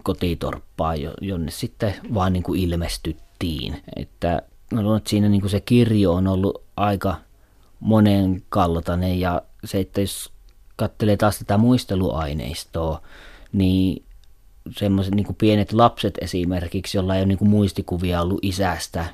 kotitorppaan, 0.03 0.97
jonne 1.21 1.51
sitten 1.51 1.95
vaan 2.15 2.33
niin 2.33 2.43
kuin 2.43 2.61
ilmestyttiin. 2.61 3.83
Että 3.97 4.43
mä 4.73 4.83
luulen, 4.83 4.99
että 4.99 5.11
siinä 5.11 5.29
niin 5.29 5.41
kuin 5.41 5.51
se 5.51 5.61
kirjo 5.61 6.13
on 6.13 6.27
ollut 6.27 6.63
aika 6.77 7.17
monen 7.81 8.43
kaltainen 8.49 9.21
ja 9.21 9.43
se, 9.65 9.81
että 9.81 10.01
jos 10.01 10.33
katselee 10.79 11.17
taas 11.17 11.39
tätä 11.39 11.59
muisteluaineistoa, 11.59 13.03
niin 13.53 14.05
semmoiset 14.77 15.15
niin 15.15 15.35
pienet 15.39 15.73
lapset 15.73 16.19
esimerkiksi, 16.21 16.99
jolla 16.99 17.15
ei 17.15 17.21
ole 17.21 17.27
niin 17.27 17.49
muistikuvia 17.49 18.23
ollut 18.23 18.39
isästä, 18.43 19.05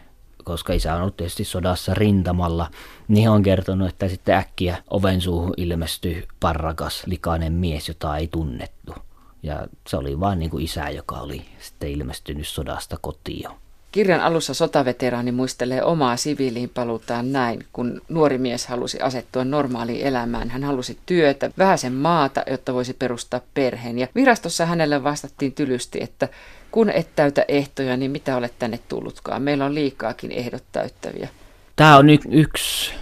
koska 0.45 0.73
isä 0.73 0.95
on 0.95 1.01
ollut 1.01 1.17
tietysti 1.17 1.45
sodassa 1.45 1.95
rintamalla, 1.95 2.71
niin 3.09 3.31
on 3.31 3.43
kertonut, 3.43 3.89
että 3.89 4.09
sitten 4.09 4.35
äkkiä 4.35 4.83
oven 4.91 5.21
suuhun 5.21 5.55
ilmestyi 5.57 6.29
parrakas, 6.41 7.03
likainen 7.07 7.53
mies, 7.53 7.89
jota 7.89 8.17
ei 8.17 8.29
tunnettu. 8.29 8.95
Ja 9.43 9.67
se 9.89 9.97
oli 9.97 10.21
vain 10.21 10.39
niin 10.39 10.51
kuin 10.51 10.65
isä, 10.65 10.91
joka 10.91 11.21
oli 11.21 11.45
sitten 11.59 11.91
ilmestynyt 11.91 12.49
sodasta 12.49 12.97
kotiin. 13.01 13.51
Kirjan 13.95 14.21
alussa 14.21 14.55
sotaveteraani 14.55 15.33
muistelee 15.33 15.83
omaa 15.83 16.17
siviiliin 16.17 16.69
paluutaan 16.69 17.33
näin, 17.33 17.65
kun 17.73 18.01
nuori 18.09 18.39
mies 18.39 18.67
halusi 18.67 19.01
asettua 19.01 19.45
normaaliin 19.45 20.07
elämään. 20.07 20.51
Hän 20.51 20.65
halusi 20.65 20.99
työtä, 21.07 21.51
vähäisen 21.59 21.93
maata, 21.93 22.43
jotta 22.51 22.75
voisi 22.75 22.95
perustaa 22.95 23.41
perheen. 23.55 23.99
Ja 23.99 24.09
virastossa 24.15 24.67
hänelle 24.67 25.05
vastattiin 25.05 25.53
tylysti, 25.53 26.03
että 26.03 26.29
kun 26.71 26.91
et 26.91 27.09
täytä 27.17 27.45
ehtoja, 27.49 27.97
niin 27.97 28.11
mitä 28.11 28.37
olet 28.37 28.53
tänne 28.59 28.79
tullutkaan? 28.89 29.43
Meillä 29.43 29.65
on 29.65 29.75
liikaakin 29.75 30.33
ehdot 30.33 30.65
täyttäviä. 30.73 31.29
Tämä 31.77 31.97
on 31.97 32.11
y- 32.11 32.19
yksi 32.31 32.93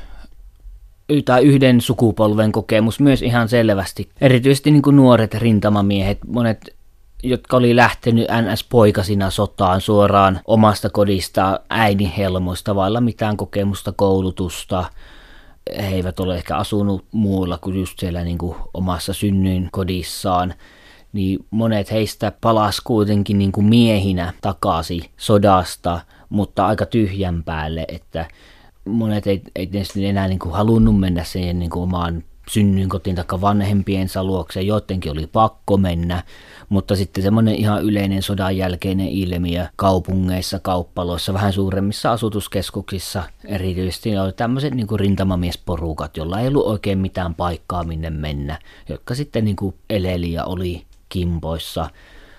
tai 1.24 1.44
yhden 1.44 1.80
sukupolven 1.80 2.52
kokemus 2.52 3.00
myös 3.00 3.22
ihan 3.22 3.48
selvästi. 3.48 4.08
Erityisesti 4.20 4.70
niin 4.70 4.82
kuin 4.82 4.96
nuoret 4.96 5.34
rintamamiehet, 5.34 6.18
monet 6.26 6.74
jotka 7.22 7.56
oli 7.56 7.76
lähtenyt 7.76 8.26
NS-poikasina 8.28 9.30
sotaan 9.30 9.80
suoraan 9.80 10.40
omasta 10.46 10.90
kodista 10.90 11.60
äidin 11.70 12.10
helmoista 12.10 12.74
vailla 12.74 13.00
mitään 13.00 13.36
kokemusta, 13.36 13.92
koulutusta. 13.92 14.84
He 15.76 15.88
eivät 15.88 16.20
ole 16.20 16.36
ehkä 16.36 16.56
asunut 16.56 17.04
muulla 17.12 17.58
kuin 17.58 17.76
just 17.76 17.98
siellä 17.98 18.24
niin 18.24 18.38
kuin 18.38 18.56
omassa 18.74 19.12
synnyin 19.12 19.68
kodissaan. 19.72 20.54
Niin 21.12 21.46
monet 21.50 21.90
heistä 21.90 22.32
palas 22.40 22.80
kuitenkin 22.80 23.38
niin 23.38 23.52
kuin 23.52 23.66
miehinä 23.66 24.32
takaisin 24.40 25.04
sodasta, 25.16 26.00
mutta 26.28 26.66
aika 26.66 26.86
tyhjän 26.86 27.42
päälle, 27.42 27.84
että 27.88 28.26
monet 28.84 29.26
ei, 29.26 29.42
ei 29.56 29.70
enää 30.04 30.28
niin 30.28 30.38
kuin 30.38 30.54
halunnut 30.54 31.00
mennä 31.00 31.24
siihen 31.24 31.58
niin 31.58 31.70
kuin 31.70 31.82
omaan 31.82 32.24
synnynkotiin 32.48 33.16
tai 33.16 33.40
vanhempiensa 33.40 34.24
luokse, 34.24 34.62
joidenkin 34.62 35.12
oli 35.12 35.26
pakko 35.26 35.76
mennä, 35.76 36.22
mutta 36.72 36.96
sitten 36.96 37.22
semmoinen 37.22 37.54
ihan 37.54 37.84
yleinen 37.84 38.22
sodan 38.22 38.56
jälkeinen 38.56 39.08
ilmiö 39.08 39.66
kaupungeissa, 39.76 40.58
kauppaloissa, 40.58 41.34
vähän 41.34 41.52
suuremmissa 41.52 42.12
asutuskeskuksissa 42.12 43.22
erityisesti 43.44 44.18
oli 44.18 44.32
tämmöiset 44.32 44.74
niin 44.74 44.86
rintamamiesporukat, 44.96 46.16
jolla 46.16 46.40
ei 46.40 46.48
ollut 46.48 46.66
oikein 46.66 46.98
mitään 46.98 47.34
paikkaa 47.34 47.84
minne 47.84 48.10
mennä, 48.10 48.58
jotka 48.88 49.14
sitten 49.14 49.44
niin 49.44 49.56
kuin 49.56 49.74
eleli 49.90 50.32
ja 50.32 50.44
oli 50.44 50.84
kimpoissa. 51.08 51.90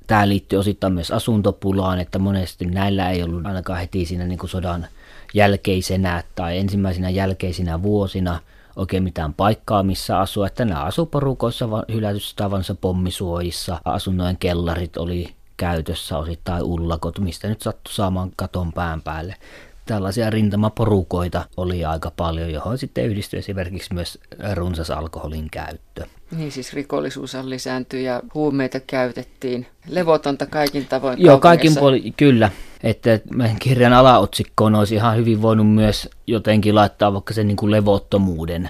Tämä 0.07 0.29
liittyy 0.29 0.59
osittain 0.59 0.93
myös 0.93 1.11
asuntopulaan, 1.11 1.99
että 1.99 2.19
monesti 2.19 2.65
näillä 2.65 3.09
ei 3.09 3.23
ollut 3.23 3.45
ainakaan 3.45 3.79
heti 3.79 4.05
siinä 4.05 4.25
niin 4.25 4.39
kuin 4.39 4.49
sodan 4.49 4.87
jälkeisenä 5.33 6.23
tai 6.35 6.57
ensimmäisenä 6.57 7.09
jälkeisinä 7.09 7.83
vuosina– 7.83 8.39
oikein 8.75 9.03
mitään 9.03 9.33
paikkaa, 9.33 9.83
missä 9.83 10.19
asua, 10.19 10.47
että 10.47 10.65
nämä 10.65 10.83
asuu 10.83 11.05
porukoissa 11.05 11.69
hylätyssä 11.91 12.35
tavansa 12.35 12.75
pommisuojissa, 12.75 13.79
asunnojen 13.85 14.37
kellarit 14.37 14.97
oli 14.97 15.35
käytössä 15.57 16.17
osittain 16.17 16.63
ullakot, 16.63 17.19
mistä 17.19 17.47
nyt 17.47 17.61
sattui 17.61 17.93
saamaan 17.93 18.31
katon 18.35 18.73
pään 18.73 19.01
päälle. 19.01 19.35
Tällaisia 19.85 20.29
rintamaporukoita 20.29 21.45
oli 21.57 21.85
aika 21.85 22.11
paljon, 22.17 22.51
johon 22.51 22.77
sitten 22.77 23.05
yhdistyi 23.05 23.39
esimerkiksi 23.39 23.93
myös 23.93 24.19
runsas 24.53 24.91
alkoholin 24.91 25.47
käyttö. 25.51 26.05
Niin 26.37 26.51
siis 26.51 26.73
rikollisuus 26.73 27.33
lisääntyi 27.43 28.03
ja 28.03 28.21
huumeita 28.33 28.79
käytettiin. 28.79 29.67
Levotonta 29.87 30.45
kaikin 30.45 30.85
tavoin 30.85 31.21
Joo, 31.21 31.39
kaikin 31.39 31.75
puolin, 31.79 32.13
kyllä. 32.17 32.51
Että 32.83 33.19
meidän 33.35 33.59
kirjan 33.59 33.93
alaotsikkoon 33.93 34.75
olisi 34.75 34.95
ihan 34.95 35.17
hyvin 35.17 35.41
voinut 35.41 35.73
myös 35.73 36.09
jotenkin 36.27 36.75
laittaa 36.75 37.13
vaikka 37.13 37.33
sen 37.33 37.47
niin 37.47 37.57
kuin 37.57 37.71
levottomuuden 37.71 38.69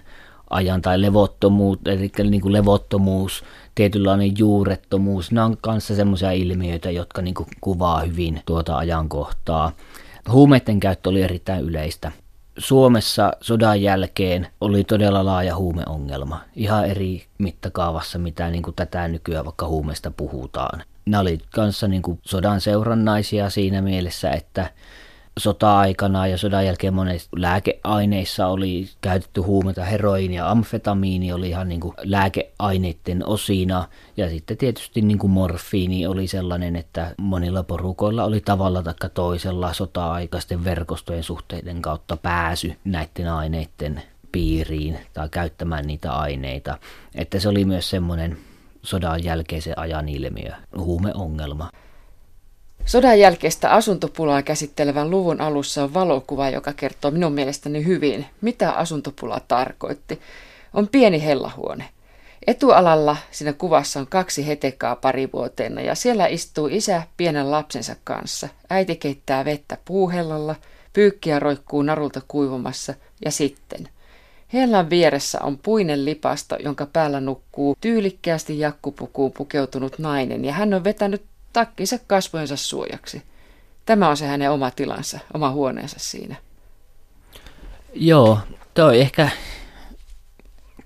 ajan 0.49 0.81
tai 0.81 1.01
levottomuus, 1.01 1.79
eli 1.85 2.11
niin 2.29 2.41
kuin 2.41 2.53
levottomuus, 2.53 3.43
tietynlainen 3.75 4.37
juurettomuus. 4.37 5.31
Nämä 5.31 5.45
on 5.45 5.57
kanssa 5.61 5.95
semmoisia 5.95 6.31
ilmiöitä, 6.31 6.91
jotka 6.91 7.21
niin 7.21 7.33
kuin 7.35 7.47
kuvaa 7.61 8.01
hyvin 8.01 8.41
tuota 8.45 8.77
ajankohtaa. 8.77 9.71
Huumeiden 10.31 10.79
käyttö 10.79 11.09
oli 11.09 11.21
erittäin 11.21 11.63
yleistä. 11.63 12.11
Suomessa 12.57 13.33
sodan 13.41 13.81
jälkeen 13.81 14.47
oli 14.61 14.83
todella 14.83 15.25
laaja 15.25 15.55
huumeongelma. 15.55 16.41
Ihan 16.55 16.85
eri 16.85 17.25
mittakaavassa, 17.37 18.19
mitä 18.19 18.49
niin 18.49 18.63
kuin 18.63 18.75
tätä 18.75 19.07
nykyään 19.07 19.45
vaikka 19.45 19.67
huumeista 19.67 20.11
puhutaan. 20.11 20.83
Nämä 21.05 21.21
oli 21.21 21.37
kanssa 21.55 21.87
niin 21.87 22.01
kuin 22.01 22.19
sodan 22.25 22.61
seurannaisia 22.61 23.49
siinä 23.49 23.81
mielessä, 23.81 24.31
että 24.31 24.69
sota-aikana 25.39 26.27
ja 26.27 26.37
sodan 26.37 26.65
jälkeen 26.65 26.93
monissa 26.93 27.29
lääkeaineissa 27.35 28.47
oli 28.47 28.89
käytetty 29.01 29.41
huumeita, 29.41 29.83
heroini 29.83 30.35
ja 30.35 30.51
amfetamiini 30.51 31.33
oli 31.33 31.49
ihan 31.49 31.69
niin 31.69 31.79
kuin 31.81 31.93
lääkeaineiden 32.03 33.25
osina. 33.25 33.87
Ja 34.17 34.29
sitten 34.29 34.57
tietysti 34.57 35.01
niin 35.01 35.17
kuin 35.17 35.31
morfiini 35.31 36.07
oli 36.07 36.27
sellainen, 36.27 36.75
että 36.75 37.15
monilla 37.17 37.63
porukoilla 37.63 38.23
oli 38.23 38.41
tavalla 38.41 38.83
tai 38.83 38.93
toisella 39.13 39.73
sota-aikaisten 39.73 40.63
verkostojen 40.63 41.23
suhteiden 41.23 41.81
kautta 41.81 42.17
pääsy 42.17 42.73
näiden 42.83 43.33
aineiden 43.33 44.03
piiriin 44.31 44.97
tai 45.13 45.29
käyttämään 45.29 45.87
niitä 45.87 46.11
aineita. 46.11 46.77
Että 47.15 47.39
se 47.39 47.49
oli 47.49 47.65
myös 47.65 47.89
semmoinen 47.89 48.37
sodan 48.83 49.23
jälkeisen 49.23 49.79
ajan 49.79 50.09
ilmiö, 50.09 50.51
huumeongelma. 50.77 51.69
Sodan 52.85 53.19
jälkeistä 53.19 53.69
asuntopulaa 53.69 54.41
käsittelevän 54.41 55.09
luvun 55.09 55.41
alussa 55.41 55.83
on 55.83 55.93
valokuva, 55.93 56.49
joka 56.49 56.73
kertoo 56.73 57.11
minun 57.11 57.33
mielestäni 57.33 57.85
hyvin, 57.85 58.25
mitä 58.41 58.71
asuntopula 58.71 59.39
tarkoitti. 59.47 60.21
On 60.73 60.87
pieni 60.87 61.23
hellahuone. 61.23 61.89
Etualalla 62.47 63.17
siinä 63.31 63.53
kuvassa 63.53 63.99
on 63.99 64.07
kaksi 64.07 64.47
hetekaa 64.47 64.95
parivuoteena 64.95 65.81
ja 65.81 65.95
siellä 65.95 66.27
istuu 66.27 66.67
isä 66.67 67.03
pienen 67.17 67.51
lapsensa 67.51 67.95
kanssa. 68.03 68.49
Äiti 68.69 68.95
keittää 68.95 69.45
vettä 69.45 69.77
puuhellalla, 69.85 70.55
pyykkiä 70.93 71.39
roikkuu 71.39 71.81
narulta 71.81 72.21
kuivumassa 72.27 72.93
ja 73.25 73.31
sitten. 73.31 73.89
Hellan 74.53 74.89
vieressä 74.89 75.41
on 75.41 75.57
puinen 75.57 76.05
lipasto, 76.05 76.55
jonka 76.55 76.85
päällä 76.93 77.19
nukkuu 77.19 77.77
tyylikkäästi 77.81 78.59
jakkupukuun 78.59 79.31
pukeutunut 79.31 79.99
nainen 79.99 80.45
ja 80.45 80.53
hän 80.53 80.73
on 80.73 80.83
vetänyt 80.83 81.21
takkinsa 81.53 81.97
kasvojensa 82.07 82.57
suojaksi. 82.57 83.23
Tämä 83.85 84.09
on 84.09 84.17
se 84.17 84.25
hänen 84.25 84.51
oma 84.51 84.71
tilansa, 84.71 85.19
oma 85.33 85.51
huoneensa 85.51 85.95
siinä. 85.99 86.35
Joo, 87.93 88.39
toi 88.73 89.01
ehkä 89.01 89.29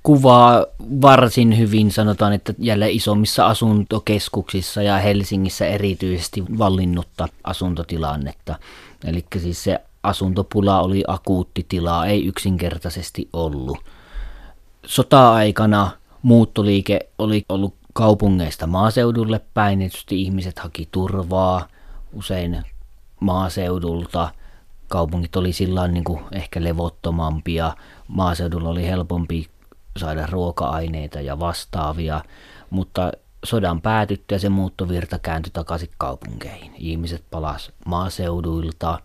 kuvaa 0.03 0.65
varsin 1.01 1.57
hyvin, 1.57 1.91
sanotaan, 1.91 2.33
että 2.33 2.53
jälleen 2.59 2.91
isommissa 2.91 3.47
asuntokeskuksissa 3.47 4.81
ja 4.81 4.97
Helsingissä 4.97 5.65
erityisesti 5.65 6.43
vallinnutta 6.57 7.27
asuntotilannetta. 7.43 8.55
Eli 9.05 9.25
siis 9.37 9.63
se 9.63 9.79
asuntopula 10.03 10.81
oli 10.81 11.03
akuutti 11.07 11.65
tilaa, 11.69 12.05
ei 12.05 12.25
yksinkertaisesti 12.25 13.29
ollut. 13.33 13.77
Sota-aikana 14.85 15.91
muuttoliike 16.21 16.99
oli 17.17 17.45
ollut 17.49 17.73
kaupungeista 17.97 18.67
maaseudulle 18.67 19.41
päin. 19.53 19.79
Tietysti 19.79 20.21
ihmiset 20.21 20.59
haki 20.59 20.87
turvaa 20.91 21.67
usein 22.13 22.63
maaseudulta. 23.19 24.29
Kaupungit 24.87 25.35
oli 25.35 25.53
sillä 25.53 25.87
niin 25.87 26.03
kuin 26.03 26.19
ehkä 26.31 26.63
levottomampia. 26.63 27.75
Maaseudulla 28.07 28.69
oli 28.69 28.87
helpompi 28.87 29.47
saada 29.97 30.25
ruoka-aineita 30.25 31.21
ja 31.21 31.39
vastaavia, 31.39 32.23
mutta 32.69 33.11
sodan 33.45 33.81
päätyttyä 33.81 34.37
se 34.37 34.49
muuttovirta 34.49 35.19
kääntyi 35.19 35.51
takaisin 35.51 35.91
kaupunkeihin. 35.97 36.73
Ihmiset 36.77 37.23
palas 37.31 37.71
maaseuduilta, 37.85 38.99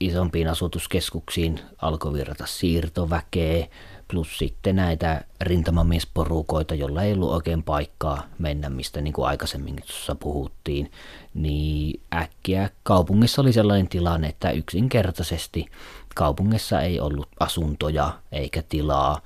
isompiin 0.00 0.48
asutuskeskuksiin 0.48 1.60
alkoi 1.82 2.12
virrata 2.12 2.46
siirtoväkeä, 2.46 3.66
plus 4.10 4.38
sitten 4.38 4.76
näitä 4.76 5.24
rintamamiesporukoita, 5.40 6.74
jolla 6.74 7.02
ei 7.02 7.12
ollut 7.12 7.30
oikein 7.30 7.62
paikkaa 7.62 8.26
mennä, 8.38 8.70
mistä 8.70 9.00
niin 9.00 9.12
kuin 9.12 9.28
aikaisemmin 9.28 9.76
tuossa 9.76 10.14
puhuttiin, 10.14 10.92
niin 11.34 12.00
äkkiä 12.14 12.70
kaupungissa 12.82 13.42
oli 13.42 13.52
sellainen 13.52 13.88
tilanne, 13.88 14.28
että 14.28 14.50
yksinkertaisesti 14.50 15.66
kaupungissa 16.14 16.80
ei 16.80 17.00
ollut 17.00 17.28
asuntoja 17.40 18.10
eikä 18.32 18.62
tilaa, 18.68 19.20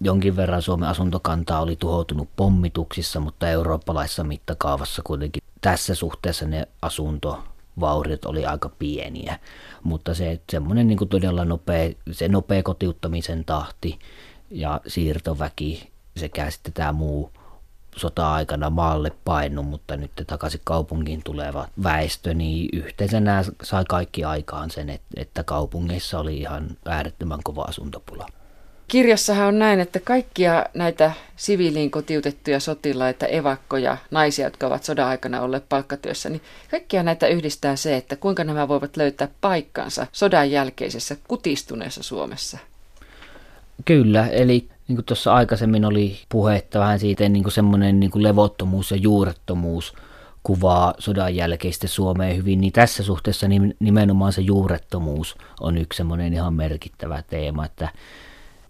jonkin 0.00 0.36
verran 0.36 0.62
Suomen 0.62 0.88
asuntokantaa 0.88 1.60
oli 1.60 1.76
tuhoutunut 1.76 2.28
pommituksissa, 2.36 3.20
mutta 3.20 3.48
eurooppalaisessa 3.48 4.24
mittakaavassa 4.24 5.02
kuitenkin 5.04 5.42
tässä 5.60 5.94
suhteessa 5.94 6.46
ne 6.46 6.68
asuntovauriot 7.72 8.24
oli 8.24 8.46
aika 8.46 8.68
pieniä. 8.68 9.38
Mutta 9.82 10.14
se 10.14 10.40
semmoinen 10.50 10.88
niin 10.88 11.08
todella 11.08 11.44
nopea, 11.44 11.92
se 12.10 12.28
nopea 12.28 12.62
kotiuttamisen 12.62 13.44
tahti 13.44 13.98
ja 14.50 14.80
siirtoväki 14.86 15.90
sekä 16.16 16.50
sitten 16.50 16.72
tämä 16.72 16.92
muu 16.92 17.30
sota-aikana 17.96 18.70
maalle 18.70 19.12
painu, 19.24 19.62
mutta 19.62 19.96
nyt 19.96 20.10
takaisin 20.26 20.60
kaupunkiin 20.64 21.22
tuleva 21.24 21.68
väestö, 21.82 22.34
niin 22.34 22.68
yhteensä 22.72 23.20
nämä 23.20 23.42
sai 23.62 23.84
kaikki 23.88 24.24
aikaan 24.24 24.70
sen, 24.70 24.98
että 25.16 25.44
kaupungeissa 25.44 26.18
oli 26.18 26.38
ihan 26.38 26.76
äärettömän 26.84 27.40
kova 27.44 27.62
asuntopula. 27.62 28.26
Kirjassahan 28.92 29.48
on 29.48 29.58
näin, 29.58 29.80
että 29.80 30.00
kaikkia 30.00 30.66
näitä 30.74 31.12
siviiliin 31.36 31.90
kotiutettuja 31.90 32.60
sotilaita, 32.60 33.26
evakkoja, 33.26 33.96
naisia, 34.10 34.46
jotka 34.46 34.66
ovat 34.66 34.84
sodan 34.84 35.06
aikana 35.06 35.40
olleet 35.40 35.68
palkkatyössä, 35.68 36.30
niin 36.30 36.40
kaikkia 36.70 37.02
näitä 37.02 37.26
yhdistää 37.26 37.76
se, 37.76 37.96
että 37.96 38.16
kuinka 38.16 38.44
nämä 38.44 38.68
voivat 38.68 38.96
löytää 38.96 39.28
paikkansa 39.40 40.06
sodan 40.12 40.50
jälkeisessä 40.50 41.16
kutistuneessa 41.28 42.02
Suomessa. 42.02 42.58
Kyllä, 43.84 44.26
eli 44.26 44.68
niin 44.88 44.96
kuin 44.96 45.06
tuossa 45.06 45.34
aikaisemmin 45.34 45.84
oli 45.84 46.18
puhetta 46.28 46.78
vähän 46.78 46.98
siitä, 46.98 47.28
niin 47.28 47.42
kuin 47.42 47.52
semmoinen 47.52 48.00
niin 48.00 48.10
kuin 48.10 48.22
levottomuus 48.22 48.90
ja 48.90 48.96
juurettomuus 48.96 49.94
kuvaa 50.42 50.94
sodan 50.98 51.36
jälkeistä 51.36 51.88
Suomeen 51.88 52.36
hyvin, 52.36 52.60
niin 52.60 52.72
tässä 52.72 53.02
suhteessa 53.02 53.46
nimenomaan 53.80 54.32
se 54.32 54.40
juurettomuus 54.40 55.36
on 55.60 55.78
yksi 55.78 55.96
semmoinen 55.96 56.34
ihan 56.34 56.54
merkittävä 56.54 57.22
teema, 57.22 57.64
että 57.64 57.88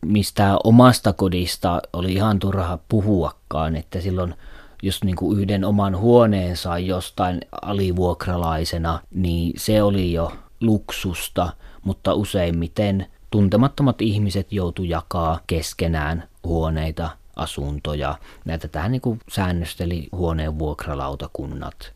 mistä 0.07 0.57
omasta 0.65 1.13
kodista 1.13 1.83
oli 1.93 2.13
ihan 2.13 2.39
turha 2.39 2.79
puhuakaan, 2.89 3.77
että 3.77 4.01
silloin 4.01 4.35
jos 4.83 5.05
niin 5.05 5.17
kuin 5.17 5.39
yhden 5.39 5.65
oman 5.65 5.99
huoneen 5.99 6.57
sai 6.57 6.87
jostain 6.87 7.41
alivuokralaisena, 7.63 9.01
niin 9.15 9.53
se 9.57 9.83
oli 9.83 10.13
jo 10.13 10.33
luksusta, 10.61 11.53
mutta 11.85 12.15
useimmiten 12.15 13.07
tuntemattomat 13.31 14.03
ihmiset 14.03 14.53
joutu 14.53 14.83
jakaa 14.83 15.41
keskenään 15.47 16.29
huoneita, 16.45 17.11
asuntoja. 17.37 18.19
Näitä 18.45 18.69
tähän 18.69 18.93
niin 18.93 19.03
kuin 19.03 19.21
säännösteli 19.31 20.09
huoneen 20.13 20.59
vuokralautakunnat 20.59 21.93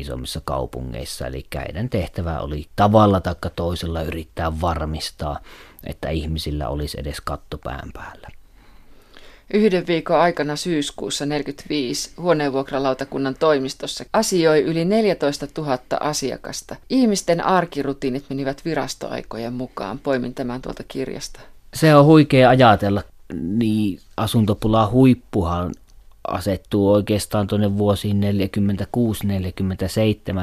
isommissa 0.00 0.40
kaupungeissa, 0.44 1.26
eli 1.26 1.46
heidän 1.54 1.88
tehtävä 1.88 2.40
oli 2.40 2.66
tavalla 2.76 3.20
tai 3.20 3.34
toisella 3.56 4.02
yrittää 4.02 4.60
varmistaa, 4.60 5.38
että 5.84 6.10
ihmisillä 6.10 6.68
olisi 6.68 7.00
edes 7.00 7.20
katto 7.20 7.58
pään 7.58 7.90
päällä. 7.92 8.28
Yhden 9.54 9.86
viikon 9.86 10.20
aikana 10.20 10.56
syyskuussa 10.56 11.26
45 11.26 12.10
huoneenvuokralautakunnan 12.20 13.36
toimistossa 13.38 14.04
asioi 14.12 14.62
yli 14.62 14.84
14 14.84 15.46
000 15.58 15.78
asiakasta. 16.00 16.76
Ihmisten 16.90 17.44
arkirutiinit 17.44 18.24
menivät 18.28 18.64
virastoaikojen 18.64 19.52
mukaan. 19.52 19.98
Poimin 19.98 20.34
tämän 20.34 20.62
tuolta 20.62 20.82
kirjasta. 20.88 21.40
Se 21.74 21.94
on 21.94 22.04
huikea 22.04 22.48
ajatella. 22.48 23.02
Niin 23.32 24.00
asuntopula 24.16 24.90
huippuhan 24.90 25.74
asettuu 26.28 26.92
oikeastaan 26.92 27.46
tuonne 27.46 27.78
vuosiin 27.78 28.20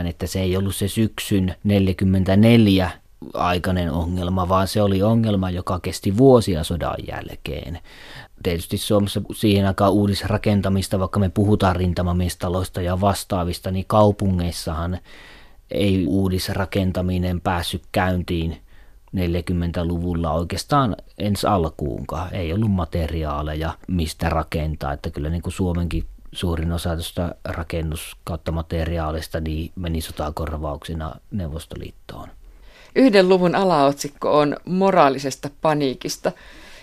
46-47, 0.03 0.07
että 0.07 0.27
se 0.27 0.41
ei 0.41 0.57
ollut 0.57 0.75
se 0.75 0.87
syksyn 0.87 1.55
44 1.63 2.91
aikainen 3.33 3.91
ongelma, 3.91 4.49
vaan 4.49 4.67
se 4.67 4.81
oli 4.81 5.01
ongelma, 5.01 5.49
joka 5.49 5.79
kesti 5.79 6.17
vuosia 6.17 6.63
sodan 6.63 6.95
jälkeen. 7.07 7.79
Tietysti 8.43 8.77
Suomessa 8.77 9.21
siihen 9.35 9.67
aikaan 9.67 9.93
uudisrakentamista, 9.93 10.99
vaikka 10.99 11.19
me 11.19 11.29
puhutaan 11.29 11.75
rintamamiestaloista 11.75 12.81
ja 12.81 13.01
vastaavista, 13.01 13.71
niin 13.71 13.85
kaupungeissahan 13.87 14.99
ei 15.71 16.05
uudisrakentaminen 16.07 17.41
päässyt 17.41 17.83
käyntiin 17.91 18.57
40-luvulla 19.15 20.31
oikeastaan 20.31 20.95
ensi 21.17 21.47
alkuunkaan. 21.47 22.33
Ei 22.35 22.53
ollut 22.53 22.71
materiaaleja, 22.71 23.73
mistä 23.87 24.29
rakentaa, 24.29 24.93
että 24.93 25.09
kyllä 25.09 25.29
niin 25.29 25.41
kuin 25.41 25.53
Suomenkin 25.53 26.05
suurin 26.31 26.71
osa 26.71 26.95
tuosta 26.95 27.35
rakennus 27.45 28.17
kautta 28.23 28.51
materiaalista 28.51 29.39
niin 29.39 29.71
meni 29.75 30.01
sotakorvauksina 30.01 31.15
Neuvostoliittoon. 31.31 32.29
Yhden 32.95 33.29
luvun 33.29 33.55
alaotsikko 33.55 34.39
on 34.39 34.57
moraalisesta 34.65 35.49
paniikista. 35.61 36.31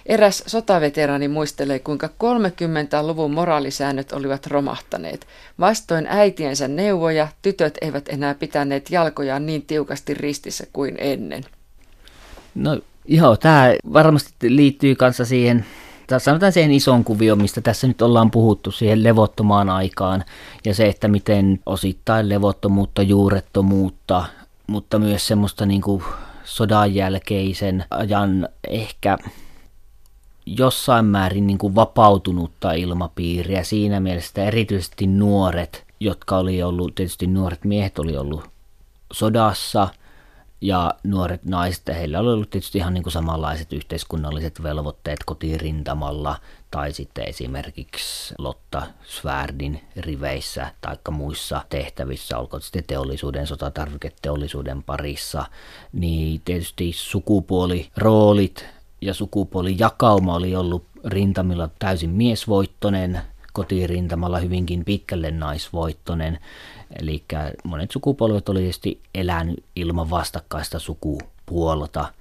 Eräs 0.07 0.45
sotaveteraani 0.47 1.29
muistelee, 1.29 1.79
kuinka 1.79 2.07
30-luvun 2.07 3.31
moraalisäännöt 3.31 4.13
olivat 4.13 4.47
romahtaneet. 4.47 5.27
Vastoin 5.61 6.07
äitiensä 6.07 6.69
neuvoja, 6.69 7.29
tytöt 7.43 7.79
eivät 7.81 8.09
enää 8.09 8.35
pitäneet 8.35 8.91
jalkojaan 8.91 9.47
niin 9.47 9.63
tiukasti 9.63 10.15
ristissä 10.15 10.67
kuin 10.73 10.95
ennen. 10.99 11.45
No 12.55 12.79
joo, 13.09 13.37
tämä 13.37 13.75
varmasti 13.93 14.57
liittyy 14.57 14.95
kanssa 14.95 15.25
siihen, 15.25 15.65
sanotaan 16.19 16.53
siihen 16.53 16.73
ison 16.73 17.05
kuvioon, 17.05 17.43
mistä 17.43 17.61
tässä 17.61 17.87
nyt 17.87 18.03
ollaan 18.03 18.31
puhuttu, 18.31 18.71
siihen 18.71 19.05
levottomaan 19.05 19.71
aikaan 19.71 20.25
ja 20.65 20.75
se, 20.75 20.89
että 20.89 21.09
miten 21.09 21.61
osittain 21.67 22.29
levottomuutta, 22.29 23.03
juurettomuutta, 23.03 24.25
mutta 24.67 24.99
myös 24.99 25.27
semmoista 25.27 25.67
niin 25.67 25.83
kuin 25.83 26.03
sodan 26.45 26.95
jälkeisen 26.95 27.85
ajan 27.91 28.49
ehkä 28.69 29.19
jossain 30.47 31.05
määrin 31.05 31.47
niin 31.47 31.59
kuin 31.59 31.75
vapautunutta 31.75 32.73
ilmapiiriä. 32.73 33.65
Siinä 33.65 34.01
mielessä, 34.01 34.45
erityisesti 34.45 35.07
nuoret, 35.07 35.85
jotka 36.01 36.37
oli 36.37 36.63
ollut, 36.63 36.95
tietysti 36.95 37.27
nuoret 37.27 37.65
miehet 37.65 37.99
oli 37.99 38.17
ollut 38.17 38.45
sodassa 39.13 39.89
ja 40.61 40.95
nuoret 41.05 41.45
naiset, 41.45 41.89
heillä 41.89 42.21
oli 42.21 42.33
ollut 42.33 42.51
tietysti 42.51 42.79
ihan 42.79 42.95
niin 42.95 43.03
kuin 43.03 43.13
samanlaiset 43.13 43.73
yhteiskunnalliset 43.73 44.63
velvoitteet 44.63 45.25
kotirintamalla 45.25 46.37
tai 46.71 46.93
sitten 46.93 47.29
esimerkiksi 47.29 48.35
Lotta 48.39 48.83
Svärdin 49.05 49.81
riveissä 49.97 50.73
tai 50.81 50.97
muissa 51.11 51.63
tehtävissä, 51.69 52.39
olkoon 52.39 52.63
sitten 52.63 52.85
teollisuuden, 52.85 53.47
sotatarviketeollisuuden 53.47 54.83
parissa, 54.83 55.45
niin 55.93 56.41
tietysti 56.45 56.93
sukupuoliroolit 56.93 58.67
ja 59.01 59.15
sukupuolijakauma 59.15 60.35
oli 60.35 60.57
ollut 60.57 60.85
rintamilla 61.05 61.69
täysin 61.79 62.11
miesvoittonen, 62.11 63.21
kotirintamalla 63.53 64.39
hyvinkin 64.39 64.85
pitkälle 64.85 65.31
naisvoittonen. 65.31 66.39
Eli 66.99 67.25
monet 67.65 67.91
sukupolvet 67.91 68.49
oli 68.49 68.61
tietysti 68.61 69.01
elänyt 69.15 69.65
ilman 69.77 70.11
vastakkaista 70.11 70.79
sukupuolta 70.79 72.13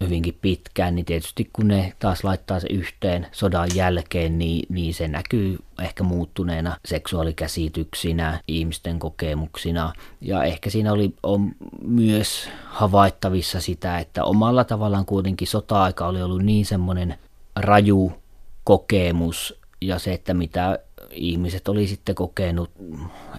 hyvinkin 0.00 0.38
pitkään, 0.42 0.94
niin 0.94 1.04
tietysti 1.04 1.50
kun 1.52 1.68
ne 1.68 1.92
taas 1.98 2.24
laittaa 2.24 2.60
se 2.60 2.66
yhteen 2.70 3.26
sodan 3.32 3.68
jälkeen, 3.74 4.38
niin, 4.38 4.66
niin 4.68 4.94
se 4.94 5.08
näkyy 5.08 5.58
ehkä 5.82 6.02
muuttuneena 6.02 6.76
seksuaalikäsityksinä, 6.84 8.40
ihmisten 8.48 8.98
kokemuksina. 8.98 9.92
Ja 10.20 10.44
ehkä 10.44 10.70
siinä 10.70 10.92
oli 10.92 11.14
on 11.22 11.52
myös 11.82 12.48
havaittavissa 12.64 13.60
sitä, 13.60 13.98
että 13.98 14.24
omalla 14.24 14.64
tavallaan 14.64 15.06
kuitenkin 15.06 15.48
sota-aika 15.48 16.06
oli 16.06 16.22
ollut 16.22 16.42
niin 16.42 16.66
semmoinen 16.66 17.18
raju 17.56 18.12
kokemus 18.64 19.60
ja 19.80 19.98
se, 19.98 20.12
että 20.12 20.34
mitä 20.34 20.78
ihmiset 21.10 21.68
oli 21.68 21.86
sitten 21.86 22.14
kokenut, 22.14 22.70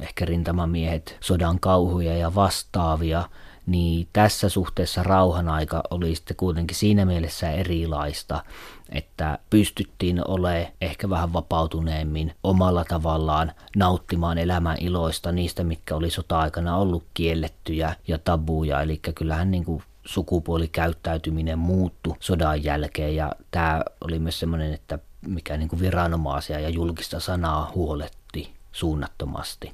ehkä 0.01 0.25
rintamamiehet, 0.25 1.17
sodan 1.19 1.59
kauhuja 1.59 2.17
ja 2.17 2.35
vastaavia, 2.35 3.29
niin 3.65 4.07
tässä 4.13 4.49
suhteessa 4.49 5.03
rauhan 5.03 5.49
aika 5.49 5.83
oli 5.91 6.15
sitten 6.15 6.37
kuitenkin 6.37 6.77
siinä 6.77 7.05
mielessä 7.05 7.51
erilaista, 7.51 8.43
että 8.89 9.39
pystyttiin 9.49 10.27
olemaan 10.27 10.67
ehkä 10.81 11.09
vähän 11.09 11.33
vapautuneemmin 11.33 12.33
omalla 12.43 12.85
tavallaan 12.85 13.51
nauttimaan 13.75 14.37
elämän 14.37 14.77
iloista 14.79 15.31
niistä, 15.31 15.63
mitkä 15.63 15.95
oli 15.95 16.09
sota-aikana 16.09 16.77
ollut 16.77 17.03
kiellettyjä 17.13 17.95
ja 18.07 18.17
tabuja. 18.17 18.81
Eli 18.81 18.97
kyllähän 19.15 19.51
niin 19.51 19.65
kuin 19.65 19.83
sukupuolikäyttäytyminen 20.05 21.59
muuttu 21.59 22.17
sodan 22.19 22.63
jälkeen 22.63 23.15
ja 23.15 23.31
tämä 23.51 23.81
oli 24.01 24.19
myös 24.19 24.39
semmoinen, 24.39 24.73
että 24.73 24.99
mikä 25.27 25.57
niin 25.57 25.69
kuin 25.69 25.79
viranomaisia 25.79 26.59
ja 26.59 26.69
julkista 26.69 27.19
sanaa 27.19 27.71
huoletti 27.75 28.53
suunnattomasti. 28.71 29.71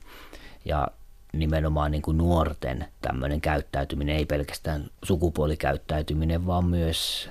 Ja 0.66 0.88
nimenomaan 1.34 1.92
niin 1.92 2.02
kuin 2.02 2.18
nuorten 2.18 2.88
tämmöinen 3.02 3.42
käyttäytyminen, 3.42 4.16
ei 4.16 4.26
pelkästään 4.26 4.90
sukupuolikäyttäytyminen, 5.04 6.46
vaan 6.46 6.66
myös 6.66 7.30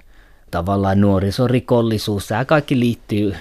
tavallaan 0.50 1.00
nuorisorikollisuus. 1.00 2.26
Tämä 2.26 2.44
kaikki 2.44 2.80
liittyy 2.80 3.36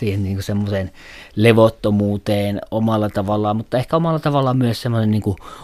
siihen 0.00 0.22
niin 0.22 0.42
semmoiseen 0.42 0.90
levottomuuteen 1.36 2.60
omalla 2.70 3.10
tavallaan, 3.10 3.56
mutta 3.56 3.78
ehkä 3.78 3.96
omalla 3.96 4.18
tavallaan 4.18 4.56
myös 4.56 4.82
semmoinen 4.82 5.10
niin 5.10 5.22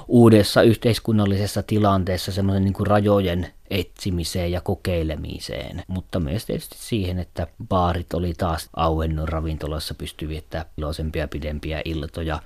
uudessa 0.09 0.63
yhteiskunnallisessa 0.63 1.63
tilanteessa 1.63 2.33
semmoisen 2.33 2.65
niin 2.65 2.87
rajojen 2.87 3.53
etsimiseen 3.71 4.53
ja 4.53 4.61
kokeilemiseen, 4.61 5.83
mutta 5.87 6.21
myös 6.21 6.47
tietysti 6.47 6.77
siihen, 6.79 7.19
että 7.19 7.47
baarit 7.69 8.15
oli 8.15 8.35
taas 8.35 8.69
auennut 8.77 9.29
ravintolassa, 9.29 9.95
pystyi 9.95 10.29
viettämään 10.29 10.69
iloisempia 10.79 11.29
pidempiä 11.29 11.83
iltoja, 11.85 12.43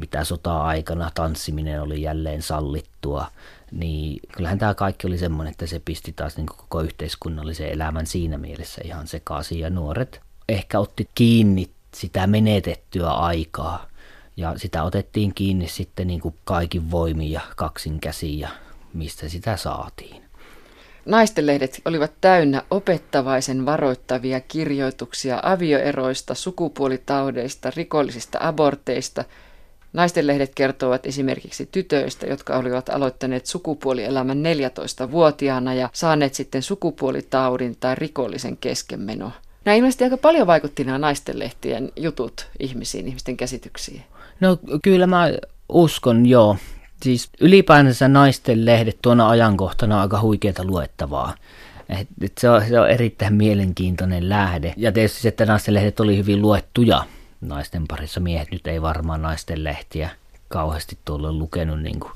mitä 0.00 0.24
sota-aikana 0.24 1.10
tanssiminen 1.14 1.82
oli 1.82 2.02
jälleen 2.02 2.42
sallittua, 2.42 3.26
niin 3.70 4.20
kyllähän 4.32 4.58
tämä 4.58 4.74
kaikki 4.74 5.06
oli 5.06 5.18
semmoinen, 5.18 5.50
että 5.50 5.66
se 5.66 5.82
pisti 5.84 6.12
taas 6.12 6.36
niin 6.36 6.46
koko 6.46 6.80
yhteiskunnallisen 6.80 7.68
elämän 7.68 8.06
siinä 8.06 8.38
mielessä 8.38 8.80
ihan 8.84 9.06
sekaisin. 9.06 9.58
Ja 9.58 9.70
nuoret 9.70 10.20
ehkä 10.52 10.80
otti 10.80 11.08
kiinni 11.14 11.70
sitä 11.94 12.26
menetettyä 12.26 13.10
aikaa 13.10 13.86
ja 14.36 14.54
sitä 14.56 14.82
otettiin 14.82 15.34
kiinni 15.34 15.68
sitten 15.68 16.06
niin 16.06 16.20
kuin 16.20 16.34
kaikin 16.44 16.90
voimin 16.90 17.30
ja 17.30 17.40
kaksin 17.56 18.00
käsiin 18.00 18.38
ja 18.38 18.48
mistä 18.94 19.28
sitä 19.28 19.56
saatiin. 19.56 20.22
Naistenlehdet 21.06 21.82
olivat 21.84 22.12
täynnä 22.20 22.62
opettavaisen 22.70 23.66
varoittavia 23.66 24.40
kirjoituksia 24.40 25.40
avioeroista, 25.42 26.34
sukupuolitaudeista, 26.34 27.72
rikollisista 27.76 28.38
aborteista– 28.40 29.24
Naistenlehdet 29.92 30.52
kertovat 30.54 31.06
esimerkiksi 31.06 31.68
tytöistä, 31.72 32.26
jotka 32.26 32.56
olivat 32.56 32.88
aloittaneet 32.88 33.46
sukupuolielämän 33.46 34.42
14-vuotiaana 34.42 35.74
ja 35.74 35.90
saaneet 35.92 36.34
sitten 36.34 36.62
sukupuolitaudin 36.62 37.76
tai 37.80 37.94
rikollisen 37.94 38.56
keskenmeno. 38.56 39.32
Nämä 39.64 39.74
ilmeisesti 39.74 40.04
aika 40.04 40.16
paljon 40.16 40.46
vaikutti 40.46 40.84
nämä 40.84 40.98
naistenlehtien 40.98 41.92
jutut 41.96 42.48
ihmisiin, 42.60 43.08
ihmisten 43.08 43.36
käsityksiin. 43.36 44.02
No 44.40 44.58
kyllä 44.82 45.06
mä 45.06 45.26
uskon, 45.68 46.26
joo. 46.26 46.56
Siis 47.02 47.30
ylipäänsä 47.40 48.08
naisten 48.08 48.66
lehdet 48.66 48.98
tuona 49.02 49.28
ajankohtana 49.28 49.96
on 49.96 50.02
aika 50.02 50.20
huikeata 50.20 50.64
luettavaa. 50.64 51.34
Et, 51.88 52.08
et 52.22 52.32
se, 52.38 52.50
on, 52.50 52.62
se 52.68 52.80
on 52.80 52.90
erittäin 52.90 53.34
mielenkiintoinen 53.34 54.28
lähde. 54.28 54.74
Ja 54.76 54.92
tietysti 54.92 55.20
se, 55.20 55.28
että 55.28 55.46
naisten 55.46 55.74
lehdet 55.74 56.00
oli 56.00 56.16
hyvin 56.16 56.42
luettuja 56.42 57.04
naisten 57.40 57.88
parissa. 57.88 58.20
Miehet 58.20 58.50
nyt 58.50 58.66
ei 58.66 58.82
varmaan 58.82 59.22
naisten 59.22 59.64
lehtiä 59.64 60.10
kauheasti 60.48 60.98
tuolla 61.04 61.32
lukenut, 61.32 61.82
niin 61.82 62.00
kuin 62.00 62.12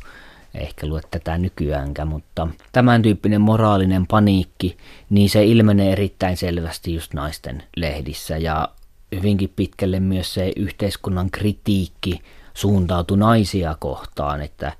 ehkä 0.55 0.87
lue 0.87 1.01
tätä 1.11 1.39
nykyäänkään, 1.39 2.09
mutta 2.09 2.49
tämän 2.73 3.03
tyyppinen 3.03 3.41
moraalinen 3.41 4.07
paniikki, 4.07 4.77
niin 5.11 5.31
se 5.31 5.45
ilmenee 5.45 5.93
erittäin 5.93 6.37
selvästi 6.37 6.95
just 6.95 7.15
naisten 7.15 7.63
lehdissä 7.77 8.39
ja 8.39 8.69
hyvinkin 9.15 9.53
pitkälle 9.57 10.01
myös 10.01 10.35
se 10.35 10.53
yhteiskunnan 10.57 11.31
kritiikki 11.31 12.23
suuntautui 12.55 13.19
naisia 13.19 13.77
kohtaan, 13.81 14.43
että 14.43 14.73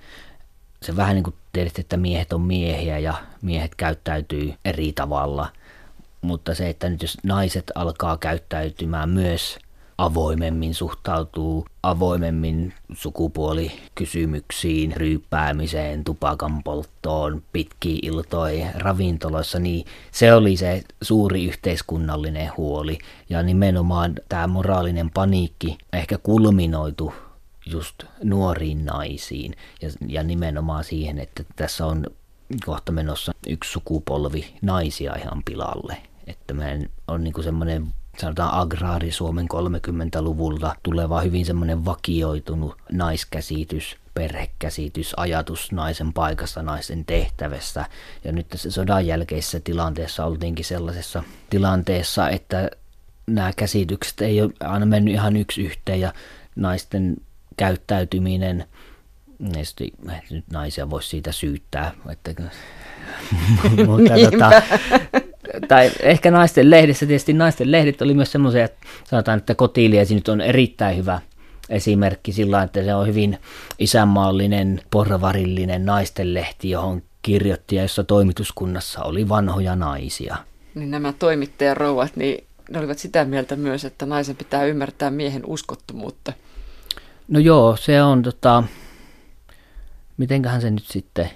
se 0.83 0.97
vähän 0.97 1.15
niin 1.15 1.25
kuin 1.25 1.37
tiedät, 1.53 1.79
että 1.79 1.97
miehet 1.97 2.33
on 2.33 2.41
miehiä 2.41 2.99
ja 2.99 3.15
miehet 3.43 3.75
käyttäytyy 3.75 4.55
eri 4.65 4.93
tavalla, 4.93 5.49
mutta 6.23 6.55
se, 6.55 6.69
että 6.69 6.89
nyt 6.89 7.03
jos 7.03 7.19
naiset 7.23 7.73
alkaa 7.75 8.17
käyttäytymään 8.17 9.09
myös 9.09 9.59
avoimemmin 9.99 10.75
suhtautuu 10.75 11.67
avoimemmin 11.83 12.75
sukupuolikysymyksiin, 12.93 14.97
ryyppäämiseen, 14.97 16.05
tupakan 16.05 16.63
polttoon, 16.63 17.43
pitkiin 17.53 17.99
iltoihin 18.03 18.69
ravintoloissa, 18.75 19.59
niin 19.59 19.87
se 20.11 20.35
oli 20.35 20.57
se 20.57 20.83
suuri 21.03 21.45
yhteiskunnallinen 21.45 22.51
huoli. 22.57 22.99
Ja 23.29 23.43
nimenomaan 23.43 24.15
tämä 24.29 24.47
moraalinen 24.47 25.11
paniikki 25.11 25.79
ehkä 25.93 26.19
kulminoitu 26.19 27.15
just 27.67 28.05
nuoriin 28.23 28.85
naisiin 28.85 29.57
ja, 29.83 29.89
ja 30.09 30.23
nimenomaan 30.23 30.85
siihen, 30.85 31.19
että 31.19 31.45
tässä 31.57 31.87
on 31.87 32.07
kohta 32.67 32.93
menossa 32.93 33.33
yksi 33.47 33.73
sukupolvi 33.73 34.55
naisia 34.63 35.15
ihan 35.15 35.43
pilalle. 35.45 35.97
Että 36.27 36.55
meidän 36.55 36.87
on 37.09 37.25
niin 37.25 37.45
semmoinen 37.45 37.87
sanotaan 38.21 38.55
agraari 38.55 39.11
Suomen 39.11 39.47
30-luvulta 39.55 40.77
tuleva 40.83 41.21
hyvin 41.21 41.47
semmoinen 41.47 41.85
vakioitunut 41.85 42.77
naiskäsitys, 42.93 43.97
perhekäsitys, 44.15 45.15
ajatus 45.17 45.73
naisen 45.73 46.13
paikasta, 46.13 46.63
naisen 46.63 47.05
tehtävässä. 47.05 47.85
Ja 48.25 48.33
nyt 48.33 48.49
tässä 48.49 48.71
sodan 48.71 49.07
jälkeisessä 49.07 49.61
tilanteessa 49.61 50.25
oltiinkin 50.25 50.65
sellaisessa 50.65 51.23
tilanteessa, 51.51 52.29
että 52.31 52.71
nämä 53.27 53.53
käsitykset 53.57 54.21
ei 54.21 54.43
ole 54.43 54.53
aina 54.61 54.87
mennyt 54.87 55.15
ihan 55.15 55.37
yksi 55.37 55.63
yhteen 55.63 56.01
ja 56.01 56.13
naisten 56.57 57.17
käyttäytyminen, 57.57 58.65
nyt 60.31 60.45
naisia 60.53 60.91
voisi 60.91 61.09
siitä 61.09 61.33
syyttää, 61.33 61.95
että 62.09 62.33
mutta 63.87 64.15
tota, 64.31 64.63
tai 65.69 65.91
ehkä 66.03 66.31
naisten 66.31 66.71
lehdissä, 66.71 67.07
tietysti 67.07 67.33
naisten 67.33 67.73
lehdit 67.73 68.03
oli 68.03 68.15
myös 68.15 68.33
semmoisia, 68.33 68.65
että 68.65 68.87
sanotaan, 69.05 69.39
että 69.39 69.55
kotiliesi 69.55 70.15
nyt 70.15 70.29
on 70.29 70.41
erittäin 70.41 70.97
hyvä 70.97 71.21
esimerkki 71.69 72.33
sillä 72.33 72.63
että 72.63 72.85
se 72.85 72.95
on 72.95 73.07
hyvin 73.07 73.39
isänmaallinen, 73.79 74.81
porvarillinen 74.91 75.87
naisten 75.87 76.35
lehti, 76.35 76.71
johon 76.71 77.03
kirjoitti 77.23 77.77
ja 77.77 77.83
jossa 77.83 78.05
toimituskunnassa 78.05 79.03
oli 79.03 79.29
vanhoja 79.29 79.77
naisia. 79.77 80.37
Niin 80.75 80.91
nämä 80.91 81.13
toimittajarouvat, 81.13 82.17
niin 82.17 82.45
ne 82.71 82.79
olivat 82.79 82.99
sitä 82.99 83.25
mieltä 83.25 83.57
myös, 83.57 83.85
että 83.85 84.07
naisen 84.07 84.37
pitää 84.37 84.65
ymmärtää 84.65 85.11
miehen 85.11 85.43
uskottomuutta. 85.47 86.33
No 87.29 87.41
joo, 87.41 87.77
se 87.77 88.03
on 88.03 88.23
tota, 88.23 88.63
mitenköhän 90.17 90.61
se 90.61 90.71
nyt 90.71 90.87
sitten 90.87 91.31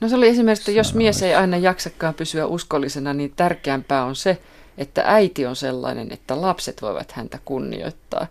No 0.00 0.08
se 0.08 0.16
oli 0.16 0.28
esimerkiksi, 0.28 0.70
että 0.70 0.78
jos 0.78 0.94
mies 0.94 1.22
ei 1.22 1.34
aina 1.34 1.56
jaksakaan 1.56 2.14
pysyä 2.14 2.46
uskollisena, 2.46 3.14
niin 3.14 3.32
tärkeämpää 3.36 4.04
on 4.04 4.16
se, 4.16 4.38
että 4.78 5.02
äiti 5.06 5.46
on 5.46 5.56
sellainen, 5.56 6.12
että 6.12 6.40
lapset 6.40 6.82
voivat 6.82 7.12
häntä 7.12 7.38
kunnioittaa. 7.44 8.26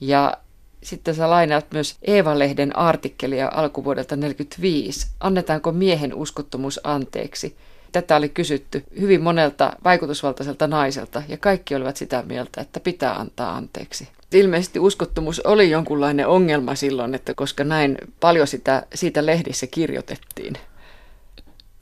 Ja 0.00 0.36
sitten 0.82 1.14
sä 1.14 1.30
lainaat 1.30 1.66
myös 1.72 1.96
Eeva-lehden 2.02 2.76
artikkelia 2.76 3.50
alkuvuodelta 3.54 4.08
1945. 4.08 5.06
Annetaanko 5.20 5.72
miehen 5.72 6.14
uskottomuus 6.14 6.80
anteeksi? 6.84 7.56
Tätä 7.92 8.16
oli 8.16 8.28
kysytty 8.28 8.84
hyvin 9.00 9.22
monelta 9.22 9.72
vaikutusvaltaiselta 9.84 10.66
naiselta 10.66 11.22
ja 11.28 11.36
kaikki 11.36 11.74
olivat 11.74 11.96
sitä 11.96 12.22
mieltä, 12.26 12.60
että 12.60 12.80
pitää 12.80 13.14
antaa 13.14 13.56
anteeksi. 13.56 14.08
Ilmeisesti 14.32 14.78
uskottomuus 14.78 15.40
oli 15.40 15.70
jonkunlainen 15.70 16.28
ongelma 16.28 16.74
silloin, 16.74 17.14
että 17.14 17.34
koska 17.34 17.64
näin 17.64 17.98
paljon 18.20 18.46
sitä, 18.46 18.86
siitä 18.94 19.26
lehdissä 19.26 19.66
kirjoitettiin. 19.66 20.54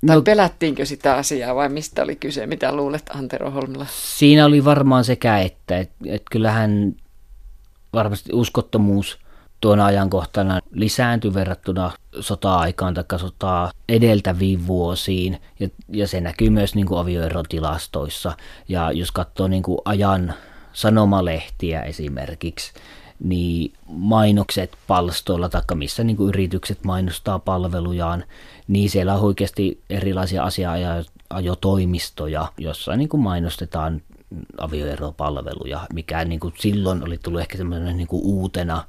Tai 0.07 0.17
no, 0.17 0.23
pelättiinkö 0.23 0.87
sitä 0.87 1.15
asiaa 1.15 1.55
vai 1.55 1.69
mistä 1.69 2.03
oli 2.03 2.17
kyse? 2.17 2.47
Mitä 2.47 2.73
luulet 2.73 3.11
Antero 3.15 3.51
Holmilla? 3.51 3.87
Siinä 3.91 4.47
oli 4.47 4.65
varmaan 4.65 5.05
sekä 5.05 5.39
että, 5.39 5.79
että, 5.79 5.95
että 6.07 6.29
kyllähän 6.31 6.95
varmasti 7.93 8.33
uskottomuus 8.33 9.19
tuona 9.61 9.87
ajankohtana 9.87 10.61
lisääntyi 10.73 11.35
verrattuna 11.35 11.93
sota-aikaan 12.21 12.95
tai 12.95 13.05
sotaa 13.17 13.73
edeltäviin 13.89 14.67
vuosiin. 14.67 15.39
Ja, 15.61 15.69
ja 15.89 16.09
se 16.09 16.21
näkyy 16.21 16.51
myös 16.51 16.75
niin 16.75 16.87
kuin 16.87 17.01
avioerotilastoissa. 17.01 18.37
Ja 18.69 18.93
jos 18.93 19.13
katsoo 19.13 19.49
niin 19.49 19.63
kuin 19.63 19.79
ajan 19.85 20.35
sanomalehtiä 20.73 21.83
esimerkiksi, 21.83 22.73
niin 23.25 23.73
mainokset 23.87 24.77
palstoilla 24.87 25.49
tai 25.49 25.63
missä 25.75 26.05
niin 26.05 26.17
kuin 26.17 26.29
yritykset 26.29 26.85
mainostaa 26.85 27.39
palvelujaan, 27.39 28.25
niin 28.69 28.91
siellä 28.91 29.15
on 29.15 29.21
oikeasti 29.21 29.83
erilaisia 29.91 30.45
asiaajotoimistoja, 30.45 32.53
jossa 32.59 32.97
niin 32.97 33.09
kuin 33.09 33.21
mainostetaan 33.21 34.03
avioeropalveluja, 34.59 35.81
mikä 35.93 36.25
niin 36.25 36.41
kuin 36.41 36.55
silloin 36.59 37.05
oli 37.05 37.19
tullut 37.19 37.41
ehkä 37.41 37.59
semmoinen 37.59 37.97
niin 37.97 38.09
kuin 38.09 38.23
uutena 38.25 38.85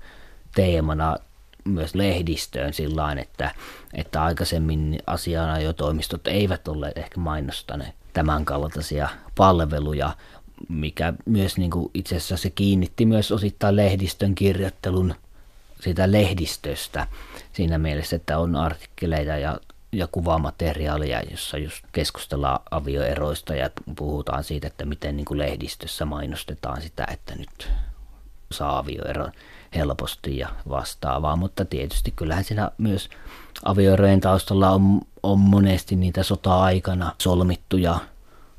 teemana 0.55 1.17
myös 1.65 1.95
lehdistöön 1.95 2.73
sillä 2.73 3.11
että, 3.11 3.51
että 3.93 4.23
aikaisemmin 4.23 4.99
asianajotoimistot 5.07 6.27
eivät 6.27 6.67
olleet 6.67 6.97
ehkä 6.97 7.19
mainostaneet 7.19 7.95
tämän 8.13 8.45
kaltaisia 8.45 9.09
palveluja, 9.37 10.15
mikä 10.69 11.13
myös 11.25 11.57
niin 11.57 11.71
kuin 11.71 11.91
itse 11.93 12.15
asiassa 12.15 12.37
se 12.37 12.49
kiinnitti 12.49 13.05
myös 13.05 13.31
osittain 13.31 13.75
lehdistön 13.75 14.35
kirjoittelun 14.35 15.15
siitä 15.81 16.11
lehdistöstä 16.11 17.07
siinä 17.53 17.77
mielessä, 17.77 18.15
että 18.15 18.37
on 18.37 18.55
artikkeleita 18.55 19.31
ja, 19.31 19.59
ja 19.91 20.07
kuvamateriaalia, 20.07 21.21
jossa 21.31 21.57
just 21.57 21.83
keskustellaan 21.91 22.59
avioeroista 22.71 23.55
ja 23.55 23.69
puhutaan 23.95 24.43
siitä, 24.43 24.67
että 24.67 24.85
miten 24.85 25.17
niin 25.17 25.25
kuin 25.25 25.37
lehdistössä 25.37 26.05
mainostetaan 26.05 26.81
sitä, 26.81 27.07
että 27.11 27.35
nyt 27.35 27.71
saa 28.51 28.77
avioeron 28.77 29.31
helposti 29.75 30.37
ja 30.37 30.49
vastaavaa, 30.69 31.35
mutta 31.35 31.65
tietysti 31.65 32.13
kyllähän 32.15 32.43
siinä 32.43 32.71
myös 32.77 33.09
avioerojen 33.65 34.21
taustalla 34.21 34.69
on, 34.69 35.01
on 35.23 35.39
monesti 35.39 35.95
niitä 35.95 36.23
sota-aikana 36.23 37.15
solmittuja 37.17 37.99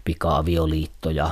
pika-avioliittoja, 0.04 1.30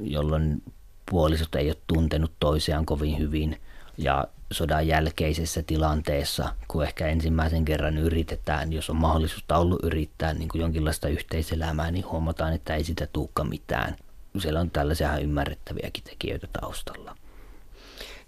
jolloin 0.00 0.62
puolisot 1.10 1.54
ei 1.54 1.68
ole 1.68 1.76
tuntenut 1.86 2.32
toisiaan 2.40 2.86
kovin 2.86 3.18
hyvin 3.18 3.60
ja 3.98 4.24
sodan 4.52 4.86
jälkeisessä 4.86 5.62
tilanteessa, 5.62 6.54
kun 6.68 6.84
ehkä 6.84 7.06
ensimmäisen 7.06 7.64
kerran 7.64 7.98
yritetään, 7.98 8.72
jos 8.72 8.90
on 8.90 8.96
mahdollisuutta 8.96 9.58
ollut 9.58 9.84
yrittää 9.84 10.34
niin 10.34 10.48
kuin 10.48 10.62
jonkinlaista 10.62 11.08
yhteiselämää, 11.08 11.90
niin 11.90 12.10
huomataan, 12.10 12.52
että 12.52 12.74
ei 12.74 12.84
sitä 12.84 13.06
tuukka 13.12 13.44
mitään. 13.44 13.96
Siellä 14.38 14.60
on 14.60 14.70
tällaisia 14.70 15.18
ymmärrettäviäkin 15.18 16.04
tekijöitä 16.04 16.48
taustalla. 16.60 17.16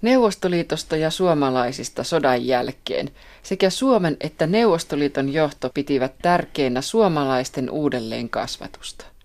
Neuvostoliitosta 0.02 0.96
ja 0.96 1.10
suomalaisista 1.10 2.04
sodan 2.04 2.46
jälkeen 2.46 3.10
sekä 3.42 3.70
Suomen 3.70 4.16
että 4.20 4.46
Neuvostoliiton 4.46 5.32
johto 5.32 5.70
pitivät 5.74 6.12
tärkeänä 6.22 6.80
suomalaisten 6.80 7.70
uudelleen 7.70 8.28
kasvatusta. 8.28 9.15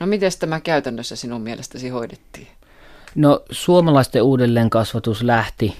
No 0.00 0.06
miten 0.06 0.30
tämä 0.38 0.60
käytännössä 0.60 1.16
sinun 1.16 1.40
mielestäsi 1.40 1.88
hoidettiin? 1.88 2.48
No 3.14 3.42
suomalaisten 3.50 4.22
uudelleen 4.22 4.70
kasvatus 4.70 5.22
lähti 5.22 5.76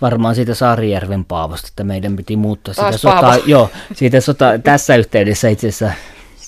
varmaan 0.00 0.34
siitä 0.34 0.54
Saarijärven 0.54 1.24
Paavosta, 1.24 1.68
että 1.68 1.84
meidän 1.84 2.16
piti 2.16 2.36
muuttaa 2.36 2.74
taas 2.74 2.94
sitä 2.94 2.98
sotaa. 2.98 3.36
Joo, 3.46 3.70
siitä 3.94 4.20
sota, 4.20 4.58
tässä 4.58 4.96
yhteydessä 4.96 5.48
itse 5.48 5.68
asiassa 5.68 5.92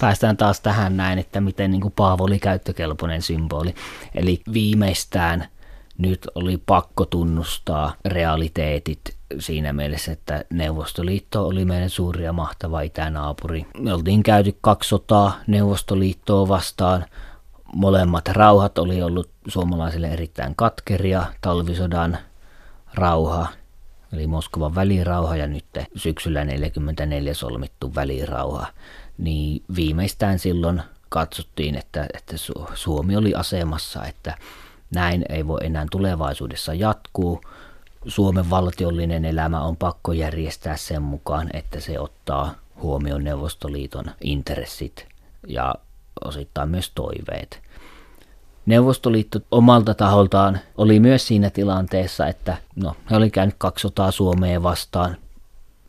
päästään 0.00 0.36
taas 0.36 0.60
tähän 0.60 0.96
näin, 0.96 1.18
että 1.18 1.40
miten 1.40 1.70
niin 1.70 1.80
kuin 1.80 1.94
Paavo 1.96 2.24
oli 2.24 2.38
käyttökelpoinen 2.38 3.22
symboli. 3.22 3.74
Eli 4.14 4.40
viimeistään 4.52 5.48
nyt 5.98 6.26
oli 6.34 6.62
pakko 6.66 7.04
tunnustaa 7.04 7.94
realiteetit 8.04 9.00
siinä 9.38 9.72
mielessä, 9.72 10.12
että 10.12 10.44
Neuvostoliitto 10.50 11.46
oli 11.46 11.64
meidän 11.64 11.90
suuri 11.90 12.24
ja 12.24 12.32
mahtava 12.32 12.80
itänaapuri. 12.80 13.66
Me 13.78 13.94
oltiin 13.94 14.22
käyty 14.22 14.58
kaksi 14.60 14.88
sotaa 14.88 15.40
Neuvostoliittoa 15.46 16.48
vastaan. 16.48 17.04
Molemmat 17.74 18.28
rauhat 18.28 18.78
oli 18.78 19.02
ollut 19.02 19.30
suomalaisille 19.48 20.08
erittäin 20.08 20.56
katkeria. 20.56 21.24
Talvisodan 21.40 22.18
rauha, 22.94 23.46
eli 24.12 24.26
Moskovan 24.26 24.74
välirauha 24.74 25.36
ja 25.36 25.46
nyt 25.46 25.64
syksyllä 25.96 26.44
44 26.44 27.34
solmittu 27.34 27.94
välirauha. 27.94 28.66
Niin 29.18 29.62
viimeistään 29.76 30.38
silloin 30.38 30.82
katsottiin, 31.08 31.74
että, 31.74 32.06
että 32.14 32.34
Suomi 32.74 33.16
oli 33.16 33.34
asemassa, 33.34 34.04
että 34.04 34.34
näin 34.94 35.24
ei 35.28 35.46
voi 35.46 35.60
enää 35.62 35.86
tulevaisuudessa 35.90 36.74
jatkuu. 36.74 37.40
Suomen 38.06 38.50
valtiollinen 38.50 39.24
elämä 39.24 39.60
on 39.60 39.76
pakko 39.76 40.12
järjestää 40.12 40.76
sen 40.76 41.02
mukaan, 41.02 41.50
että 41.52 41.80
se 41.80 42.00
ottaa 42.00 42.54
huomioon 42.82 43.24
Neuvostoliiton 43.24 44.04
intressit 44.20 45.06
ja 45.46 45.74
osittain 46.24 46.68
myös 46.68 46.92
toiveet. 46.94 47.62
Neuvostoliitto 48.66 49.38
omalta 49.50 49.94
taholtaan 49.94 50.58
oli 50.76 51.00
myös 51.00 51.26
siinä 51.26 51.50
tilanteessa, 51.50 52.26
että 52.26 52.56
no, 52.76 52.96
he 53.10 53.16
oli 53.16 53.30
käynyt 53.30 53.54
kaksi 53.58 53.82
sotaa 53.82 54.10
Suomeen 54.10 54.62
vastaan. 54.62 55.16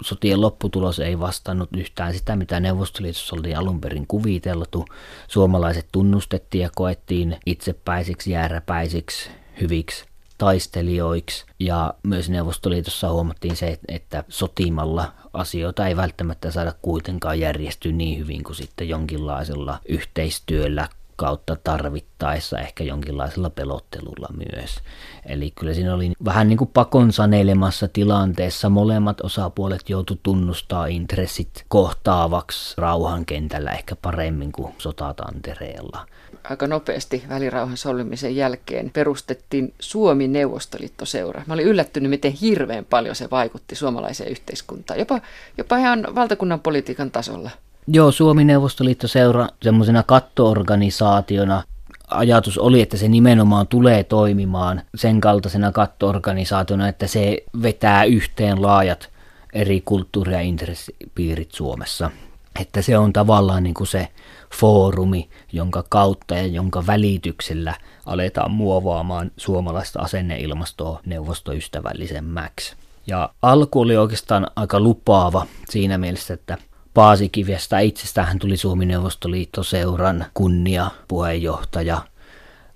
Sotien 0.03 0.41
lopputulos 0.41 0.99
ei 0.99 1.19
vastannut 1.19 1.69
yhtään 1.77 2.13
sitä, 2.13 2.35
mitä 2.35 2.59
Neuvostoliitossa 2.59 3.35
oli 3.39 3.55
alun 3.55 3.81
perin 3.81 4.07
kuviteltu. 4.07 4.85
Suomalaiset 5.27 5.87
tunnustettiin 5.91 6.61
ja 6.61 6.69
koettiin 6.75 7.37
itsepäisiksi, 7.45 8.31
jääräpäisiksi, 8.31 9.29
hyviksi 9.61 10.05
taistelijoiksi. 10.37 11.45
Ja 11.59 11.93
myös 12.03 12.29
Neuvostoliitossa 12.29 13.09
huomattiin 13.09 13.55
se, 13.55 13.79
että 13.87 14.23
sotimalla 14.29 15.11
asioita 15.33 15.87
ei 15.87 15.95
välttämättä 15.95 16.51
saada 16.51 16.73
kuitenkaan 16.81 17.39
järjestyä 17.39 17.91
niin 17.91 18.19
hyvin 18.19 18.43
kuin 18.43 18.55
sitten 18.55 18.89
jonkinlaisella 18.89 19.79
yhteistyöllä, 19.89 20.89
kautta 21.15 21.57
tarvittaessa 21.63 22.59
ehkä 22.59 22.83
jonkinlaisella 22.83 23.49
pelottelulla 23.49 24.27
myös. 24.37 24.79
Eli 25.25 25.51
kyllä 25.59 25.73
siinä 25.73 25.93
oli 25.93 26.11
vähän 26.25 26.47
niin 26.47 26.57
kuin 26.57 26.69
pakon 26.73 27.11
sanelemassa 27.13 27.87
tilanteessa. 27.87 28.69
Molemmat 28.69 29.21
osapuolet 29.21 29.89
joutu 29.89 30.19
tunnustaa 30.23 30.85
intressit 30.85 31.65
kohtaavaksi 31.67 32.73
rauhan 32.77 33.25
kentällä 33.25 33.71
ehkä 33.71 33.95
paremmin 33.95 34.51
kuin 34.51 34.73
sotatantereella. 34.77 36.05
Aika 36.49 36.67
nopeasti 36.67 37.23
välirauhan 37.29 37.77
solmimisen 37.77 38.35
jälkeen 38.35 38.91
perustettiin 38.93 39.73
Suomi-Neuvostoliittoseura. 39.79 41.43
Mä 41.47 41.53
olin 41.53 41.65
yllättynyt, 41.65 42.09
miten 42.09 42.31
hirveän 42.31 42.85
paljon 42.85 43.15
se 43.15 43.29
vaikutti 43.31 43.75
suomalaiseen 43.75 44.31
yhteiskuntaan, 44.31 44.99
jopa, 44.99 45.21
jopa 45.57 45.77
ihan 45.77 46.07
valtakunnan 46.15 46.59
politiikan 46.59 47.11
tasolla. 47.11 47.49
Joo, 47.87 48.11
Suomi-Neuvostoliitto-seura 48.11 49.47
semmoisena 49.61 50.03
kattoorganisaationa 50.03 51.63
ajatus 52.07 52.57
oli, 52.57 52.81
että 52.81 52.97
se 52.97 53.07
nimenomaan 53.07 53.67
tulee 53.67 54.03
toimimaan 54.03 54.81
sen 54.95 55.21
kaltaisena 55.21 55.71
kattoorganisaationa, 55.71 56.87
että 56.87 57.07
se 57.07 57.37
vetää 57.61 58.03
yhteen 58.03 58.61
laajat 58.61 59.09
eri 59.53 59.81
kulttuuri- 59.81 60.33
ja 60.33 60.41
intressipiirit 60.41 61.51
Suomessa. 61.51 62.11
Että 62.59 62.81
se 62.81 62.97
on 62.97 63.13
tavallaan 63.13 63.63
niin 63.63 63.73
kuin 63.73 63.87
se 63.87 64.07
foorumi, 64.53 65.29
jonka 65.53 65.83
kautta 65.89 66.35
ja 66.35 66.47
jonka 66.47 66.87
välityksellä 66.87 67.73
aletaan 68.05 68.51
muovaamaan 68.51 69.31
suomalaista 69.37 69.99
asenneilmastoa 69.99 70.99
neuvostoystävällisemmäksi. 71.05 72.75
Ja 73.07 73.29
alku 73.41 73.81
oli 73.81 73.97
oikeastaan 73.97 74.47
aika 74.55 74.79
lupaava 74.79 75.45
siinä 75.69 75.97
mielessä, 75.97 76.33
että 76.33 76.57
Paasikivestä 76.95 77.79
itsestään 77.79 78.39
tuli 78.39 78.57
Suomi-Neuvostoliitto-seuran 78.57 80.25
kunnia 80.33 80.91
puheenjohtaja. 81.07 82.01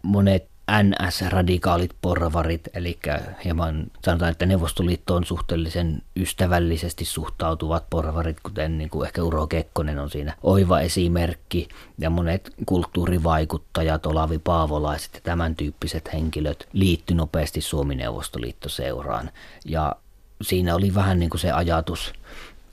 Monet 0.01 0.47
NS-radikaalit 0.71 1.95
porvarit, 2.01 2.61
eli 2.73 2.99
hieman 3.43 3.85
sanotaan, 4.05 4.31
että 4.31 4.45
Neuvostoliittoon 4.45 5.25
suhteellisen 5.25 6.01
ystävällisesti 6.15 7.05
suhtautuvat 7.05 7.89
porvarit, 7.89 8.37
kuten 8.43 8.77
niin 8.77 8.89
kuin 8.89 9.07
ehkä 9.07 9.23
Uro 9.23 9.47
Kekkonen 9.47 9.99
on 9.99 10.09
siinä 10.09 10.33
oiva 10.43 10.79
esimerkki, 10.79 11.67
ja 11.97 12.09
monet 12.09 12.53
kulttuurivaikuttajat, 12.65 14.05
Olavi 14.05 14.39
Paavolaiset 14.39 15.13
ja 15.13 15.21
tämän 15.23 15.55
tyyppiset 15.55 16.13
henkilöt 16.13 16.67
liittyi 16.73 17.15
nopeasti 17.15 17.61
Suomi-Neuvostoliitto-seuraan. 17.61 19.31
Ja 19.65 19.95
siinä 20.41 20.75
oli 20.75 20.95
vähän 20.95 21.19
niin 21.19 21.29
kuin 21.29 21.41
se 21.41 21.51
ajatus, 21.51 22.13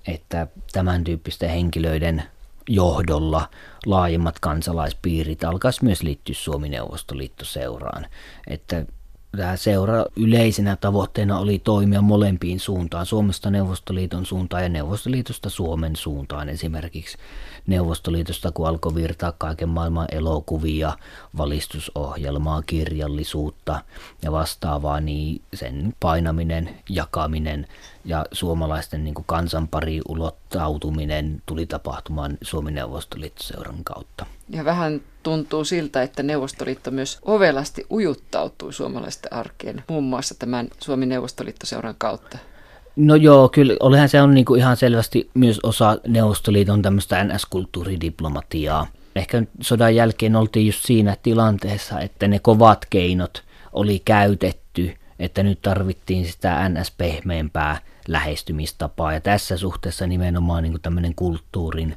että 0.08 0.46
tämän 0.72 1.04
tyyppisten 1.04 1.50
henkilöiden 1.50 2.22
johdolla 2.68 3.48
laajemmat 3.86 4.38
kansalaispiirit 4.38 5.44
alkaisi 5.44 5.84
myös 5.84 6.02
liittyä 6.02 6.34
Suomi-Neuvostoliitto-seuraan. 6.34 8.06
Että 8.46 8.86
tämä 9.36 9.56
seura 9.56 10.04
yleisenä 10.16 10.76
tavoitteena 10.76 11.38
oli 11.38 11.58
toimia 11.58 12.02
molempiin 12.02 12.60
suuntaan, 12.60 13.06
Suomesta 13.06 13.50
Neuvostoliiton 13.50 14.26
suuntaan 14.26 14.62
ja 14.62 14.68
Neuvostoliitosta 14.68 15.50
Suomen 15.50 15.96
suuntaan 15.96 16.48
esimerkiksi. 16.48 17.18
Neuvostoliitosta, 17.66 18.52
kun 18.52 18.68
alkoi 18.68 18.94
virtaa 18.94 19.32
kaiken 19.38 19.68
maailman 19.68 20.06
elokuvia, 20.12 20.92
valistusohjelmaa, 21.36 22.62
kirjallisuutta 22.62 23.80
ja 24.22 24.32
vastaavaa, 24.32 25.00
niin 25.00 25.42
sen 25.54 25.94
painaminen, 26.00 26.76
jakaminen 26.88 27.66
ja 28.04 28.24
suomalaisten 28.32 29.04
niin 29.04 29.14
kuin 29.14 29.24
kansanpari 29.26 30.00
ulottautuminen 30.08 31.42
tuli 31.46 31.66
tapahtumaan 31.66 32.38
Suomen 32.42 32.74
Neuvostoliittoseuran 32.74 33.84
kautta. 33.84 34.26
Ja 34.48 34.64
vähän 34.64 35.00
tuntuu 35.26 35.64
siltä, 35.64 36.02
että 36.02 36.22
Neuvostoliitto 36.22 36.90
myös 36.90 37.18
ovelasti 37.22 37.86
ujuttautui 37.90 38.72
suomalaisten 38.72 39.32
arkeen, 39.32 39.84
muun 39.88 40.04
muassa 40.04 40.34
tämän 40.38 40.68
Suomen 40.80 41.08
Neuvostoliittoseuran 41.08 41.94
kautta. 41.98 42.38
No 42.96 43.14
joo, 43.14 43.48
kyllä 43.48 43.76
olihan 43.80 44.08
se 44.08 44.22
on 44.22 44.34
niin 44.34 44.44
kuin 44.44 44.60
ihan 44.60 44.76
selvästi 44.76 45.30
myös 45.34 45.60
osa 45.62 45.98
Neuvostoliiton 46.06 46.82
tämmöistä 46.82 47.24
NS-kulttuuridiplomatiaa. 47.24 48.86
Ehkä 49.16 49.42
sodan 49.60 49.94
jälkeen 49.94 50.36
oltiin 50.36 50.66
just 50.66 50.84
siinä 50.84 51.16
tilanteessa, 51.22 52.00
että 52.00 52.28
ne 52.28 52.38
kovat 52.38 52.86
keinot 52.90 53.44
oli 53.72 54.02
käytetty, 54.04 54.94
että 55.18 55.42
nyt 55.42 55.62
tarvittiin 55.62 56.26
sitä 56.26 56.68
NS-pehmeämpää 56.68 57.78
lähestymistapaa. 58.08 59.12
Ja 59.12 59.20
tässä 59.20 59.56
suhteessa 59.56 60.06
nimenomaan 60.06 60.62
niin 60.62 60.80
tämmöinen 60.82 61.14
kulttuurin 61.14 61.96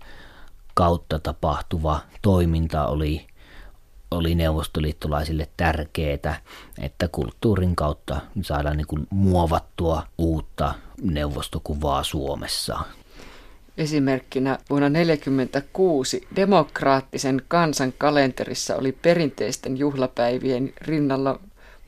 kautta 0.79 1.19
tapahtuva 1.19 1.99
toiminta 2.21 2.87
oli 2.87 3.27
oli 4.11 4.35
neuvostoliittolaisille 4.35 5.47
tärkeää, 5.57 6.41
että 6.81 7.07
kulttuurin 7.07 7.75
kautta 7.75 8.21
saadaan 8.41 8.77
niin 8.77 8.87
kuin 8.87 9.07
muovattua 9.09 10.03
uutta 10.17 10.73
neuvostokuvaa 11.01 12.03
Suomessa. 12.03 12.79
Esimerkkinä 13.77 14.57
vuonna 14.69 14.89
1946 14.89 16.27
demokraattisen 16.35 17.41
kansan 17.47 17.93
kalenterissa 17.97 18.75
oli 18.75 18.91
perinteisten 18.91 19.77
juhlapäivien 19.77 20.73
rinnalla 20.81 21.39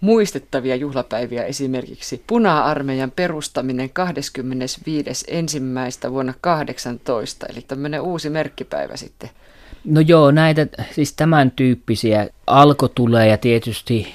muistettavia 0.02 0.76
juhlapäiviä 0.76 1.44
esimerkiksi 1.44 2.24
puna-armeijan 2.28 3.12
perustaminen 3.12 3.90
25. 3.90 5.26
ensimmäistä 5.28 6.12
vuonna 6.12 6.34
18, 6.42 7.46
eli 7.46 7.62
tämmöinen 7.62 8.02
uusi 8.02 8.30
merkkipäivä 8.30 8.98
sitten 8.98 9.30
No 9.84 10.02
joo, 10.02 10.32
näitä 10.32 10.68
siis 10.92 11.14
tämän 11.14 11.52
tyyppisiä 11.52 12.28
alko 12.48 12.88
tulee 12.88 13.28
ja 13.28 13.38
tietysti 13.38 14.08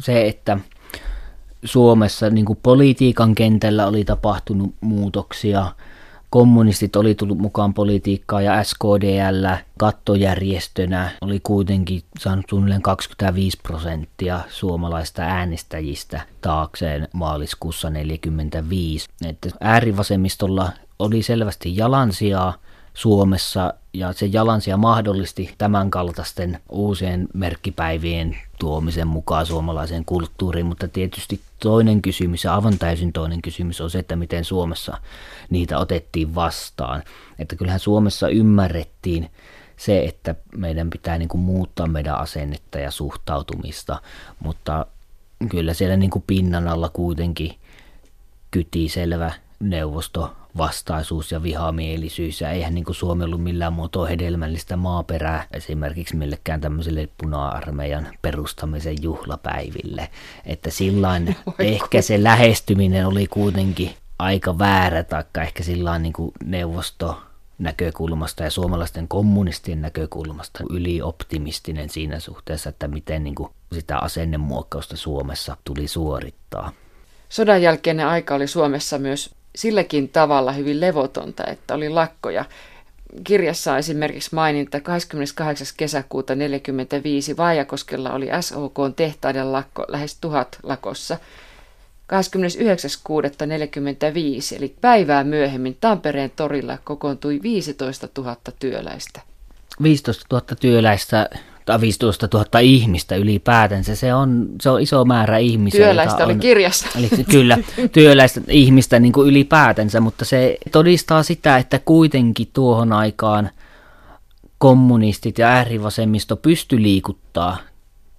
se, 0.00 0.26
että 0.26 0.58
Suomessa 1.64 2.30
niin 2.30 2.44
kuin 2.44 2.58
politiikan 2.62 3.34
kentällä 3.34 3.86
oli 3.86 4.04
tapahtunut 4.04 4.74
muutoksia. 4.80 5.72
Kommunistit 6.32 6.96
oli 6.96 7.14
tullut 7.14 7.38
mukaan 7.38 7.74
politiikkaan 7.74 8.44
ja 8.44 8.64
SKDL 8.64 9.46
kattojärjestönä 9.78 11.10
oli 11.20 11.40
kuitenkin 11.42 12.02
saanut 12.18 12.44
suunnilleen 12.50 12.82
25 12.82 13.58
prosenttia 13.62 14.40
suomalaista 14.48 15.22
äänestäjistä 15.22 16.20
taakseen 16.40 17.08
maaliskuussa 17.12 17.88
1945. 17.88 19.08
Että 19.28 19.48
äärivasemmistolla 19.60 20.72
oli 20.98 21.22
selvästi 21.22 21.76
jalansijaa 21.76 22.54
Suomessa 22.94 23.74
ja 23.92 24.12
se 24.12 24.26
jalansia 24.26 24.76
mahdollisti 24.76 25.54
tämän 25.58 25.90
kaltaisten 25.90 26.60
uusien 26.68 27.28
merkkipäivien 27.34 28.38
tuomisen 28.58 29.06
mukaan 29.08 29.46
suomalaiseen 29.46 30.04
kulttuuriin, 30.04 30.66
mutta 30.66 30.88
tietysti 30.88 31.40
toinen 31.58 32.02
kysymys 32.02 32.44
ja 32.44 32.54
aivan 32.54 32.78
täysin 32.78 33.12
toinen 33.12 33.42
kysymys 33.42 33.80
on 33.80 33.90
se, 33.90 33.98
että 33.98 34.16
miten 34.16 34.44
Suomessa 34.44 34.98
niitä 35.50 35.78
otettiin 35.78 36.34
vastaan. 36.34 37.02
Että 37.38 37.56
kyllähän 37.56 37.80
Suomessa 37.80 38.28
ymmärrettiin 38.28 39.30
se, 39.76 40.04
että 40.04 40.34
meidän 40.56 40.90
pitää 40.90 41.18
niin 41.18 41.28
kuin 41.28 41.40
muuttaa 41.40 41.86
meidän 41.86 42.18
asennetta 42.18 42.78
ja 42.78 42.90
suhtautumista, 42.90 44.02
mutta 44.40 44.86
kyllä 45.48 45.74
siellä 45.74 45.96
niin 45.96 46.10
kuin 46.10 46.24
pinnan 46.26 46.68
alla 46.68 46.88
kuitenkin 46.88 47.54
kyti 48.50 48.88
selvä 48.88 49.32
neuvosto 49.60 50.36
vastaisuus 50.56 51.32
ja 51.32 51.42
vihamielisyys. 51.42 52.40
Ja 52.40 52.50
eihän 52.50 52.74
niin 52.74 52.84
kuin 52.84 52.96
Suomi 52.96 53.24
ollut 53.24 53.42
millään 53.42 53.72
muotoa 53.72 54.06
hedelmällistä 54.06 54.76
maaperää 54.76 55.46
esimerkiksi 55.52 56.16
millekään 56.16 56.60
tämmöiselle 56.60 57.08
puna-armeijan 57.18 58.08
perustamisen 58.22 58.96
juhlapäiville. 59.02 60.08
Että 60.46 60.70
silloin 60.70 61.36
ehkä 61.58 62.02
se 62.02 62.22
lähestyminen 62.22 63.06
oli 63.06 63.26
kuitenkin 63.26 63.90
aika 64.18 64.58
väärä, 64.58 65.04
taikka 65.04 65.42
ehkä 65.42 65.62
silloin 65.62 66.02
niin 66.02 66.12
kuin 66.12 66.32
neuvosto 66.44 67.22
näkökulmasta 67.58 68.42
ja 68.42 68.50
suomalaisten 68.50 69.08
kommunistien 69.08 69.82
näkökulmasta 69.82 70.64
ylioptimistinen 70.70 71.90
siinä 71.90 72.20
suhteessa, 72.20 72.68
että 72.68 72.88
miten 72.88 73.24
niin 73.24 73.34
kuin 73.34 73.50
sitä 73.72 73.98
asennemuokkausta 73.98 74.96
Suomessa 74.96 75.56
tuli 75.64 75.88
suorittaa. 75.88 76.72
Sodan 77.28 77.62
jälkeinen 77.62 78.06
aika 78.06 78.34
oli 78.34 78.46
Suomessa 78.46 78.98
myös 78.98 79.34
silläkin 79.56 80.08
tavalla 80.08 80.52
hyvin 80.52 80.80
levotonta, 80.80 81.44
että 81.46 81.74
oli 81.74 81.88
lakkoja. 81.88 82.44
Kirjassa 83.24 83.72
on 83.72 83.78
esimerkiksi 83.78 84.34
maininta 84.34 84.80
28. 84.80 85.66
kesäkuuta 85.76 86.26
1945 86.26 87.36
Vaajakoskella 87.36 88.12
oli 88.12 88.28
SOK 88.40 88.74
tehtaiden 88.96 89.52
lakko 89.52 89.84
lähes 89.88 90.16
tuhat 90.20 90.58
lakossa. 90.62 91.18
29.6.45 92.12 92.18
eli 94.56 94.74
päivää 94.80 95.24
myöhemmin 95.24 95.76
Tampereen 95.80 96.32
torilla 96.36 96.78
kokoontui 96.84 97.40
15 97.42 98.08
000 98.18 98.36
työläistä. 98.58 99.20
15 99.82 100.26
000 100.30 100.46
työläistä 100.60 101.30
tai 101.64 101.80
15 101.80 102.28
000 102.34 102.58
ihmistä 102.60 103.16
ylipäätänsä. 103.16 103.96
Se 103.96 104.14
on, 104.14 104.48
se 104.60 104.70
on 104.70 104.80
iso 104.80 105.04
määrä 105.04 105.38
ihmisiä. 105.38 105.84
Työläistä 105.84 106.24
oli 106.24 106.32
on, 106.32 106.40
kirjassa. 106.40 106.88
Eli 106.98 107.10
kyllä, 107.30 107.58
työläistä 107.92 108.40
ihmistä 108.48 109.00
niin 109.00 109.12
kuin 109.12 109.28
ylipäätänsä, 109.28 110.00
mutta 110.00 110.24
se 110.24 110.58
todistaa 110.72 111.22
sitä, 111.22 111.56
että 111.56 111.78
kuitenkin 111.78 112.50
tuohon 112.52 112.92
aikaan 112.92 113.50
kommunistit 114.58 115.38
ja 115.38 115.48
äärivasemmisto 115.48 116.36
pysty 116.36 116.82
liikuttaa 116.82 117.56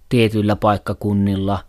tietyillä 0.10 0.56
paikkakunnilla 0.56 1.60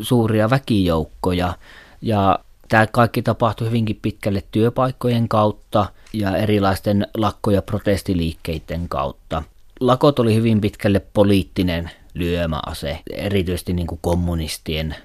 suuria 0.00 0.50
väkijoukkoja. 0.50 1.54
Ja 2.02 2.38
tämä 2.68 2.86
kaikki 2.86 3.22
tapahtui 3.22 3.66
hyvinkin 3.66 3.98
pitkälle 4.02 4.42
työpaikkojen 4.50 5.28
kautta 5.28 5.86
ja 6.12 6.36
erilaisten 6.36 7.06
lakko- 7.16 7.50
ja 7.50 7.62
protestiliikkeiden 7.62 8.88
kautta 8.88 9.42
lakot 9.80 10.18
oli 10.18 10.34
hyvin 10.34 10.60
pitkälle 10.60 11.00
poliittinen 11.00 11.90
lyömäase, 12.14 12.98
erityisesti 13.10 13.72
niin 13.72 13.86
kuin 13.86 13.98
kommunistien 14.02 14.96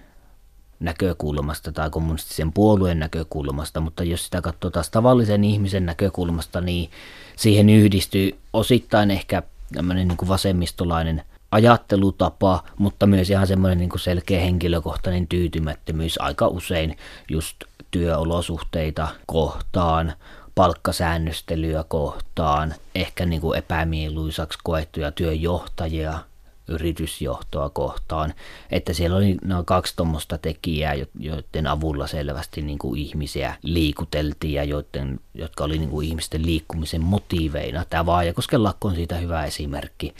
näkökulmasta 0.79 1.71
tai 1.71 1.89
kommunistisen 1.89 2.53
puolueen 2.53 2.99
näkökulmasta, 2.99 3.79
mutta 3.79 4.03
jos 4.03 4.25
sitä 4.25 4.41
katsoo 4.41 4.71
taas 4.71 4.89
tavallisen 4.89 5.43
ihmisen 5.43 5.86
näkökulmasta, 5.86 6.62
niin 6.62 6.89
siihen 7.36 7.69
yhdistyy 7.69 8.39
osittain 8.53 9.12
ehkä 9.12 9.43
tämmöinen 9.73 10.07
niin 10.07 10.17
kuin 10.17 10.29
vasemmistolainen 10.29 11.23
ajattelutapa, 11.51 12.63
mutta 12.77 13.07
myös 13.07 13.29
ihan 13.29 13.47
semmoinen 13.47 13.77
niin 13.77 13.89
kuin 13.89 13.99
selkeä 13.99 14.41
henkilökohtainen 14.41 15.27
tyytymättömyys 15.27 16.21
aika 16.21 16.47
usein 16.47 16.97
just 17.29 17.57
työolosuhteita 17.91 19.07
kohtaan, 19.25 20.13
palkkasäännöstelyä 20.55 21.83
kohtaan, 21.87 22.73
ehkä 22.95 23.25
niin 23.25 23.41
kuin 23.41 23.57
epämieluisaksi 23.57 24.59
koettuja 24.63 25.11
työjohtajia, 25.11 26.19
yritysjohtoa 26.67 27.69
kohtaan, 27.69 28.33
että 28.71 28.93
siellä 28.93 29.17
oli 29.17 29.37
noin 29.43 29.65
kaksi 29.65 29.93
tuommoista 29.95 30.37
tekijää, 30.37 30.93
joiden 31.19 31.67
avulla 31.67 32.07
selvästi 32.07 32.61
niin 32.61 32.79
kuin 32.79 33.01
ihmisiä 33.01 33.55
liikuteltiin 33.63 34.53
ja 34.53 34.63
joiden, 34.63 35.19
jotka 35.33 35.63
oli 35.63 35.77
niin 35.77 35.89
kuin 35.89 36.07
ihmisten 36.07 36.45
liikkumisen 36.45 37.01
motiiveina. 37.01 37.85
Tämä 37.89 38.05
Vaajakosken 38.05 38.63
lakko 38.63 38.87
on 38.87 38.95
siitä 38.95 39.15
hyvä 39.15 39.45
esimerkki, 39.45 40.13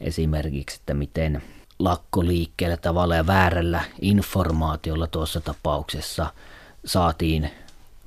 esimerkiksi, 0.00 0.76
että 0.80 0.94
miten 0.94 1.42
lakko 1.78 2.26
liikkeellä 2.26 2.76
tavalla 2.76 3.14
ja 3.14 3.26
väärällä 3.26 3.84
informaatiolla 4.02 5.06
tuossa 5.06 5.40
tapauksessa 5.40 6.26
saatiin 6.84 7.50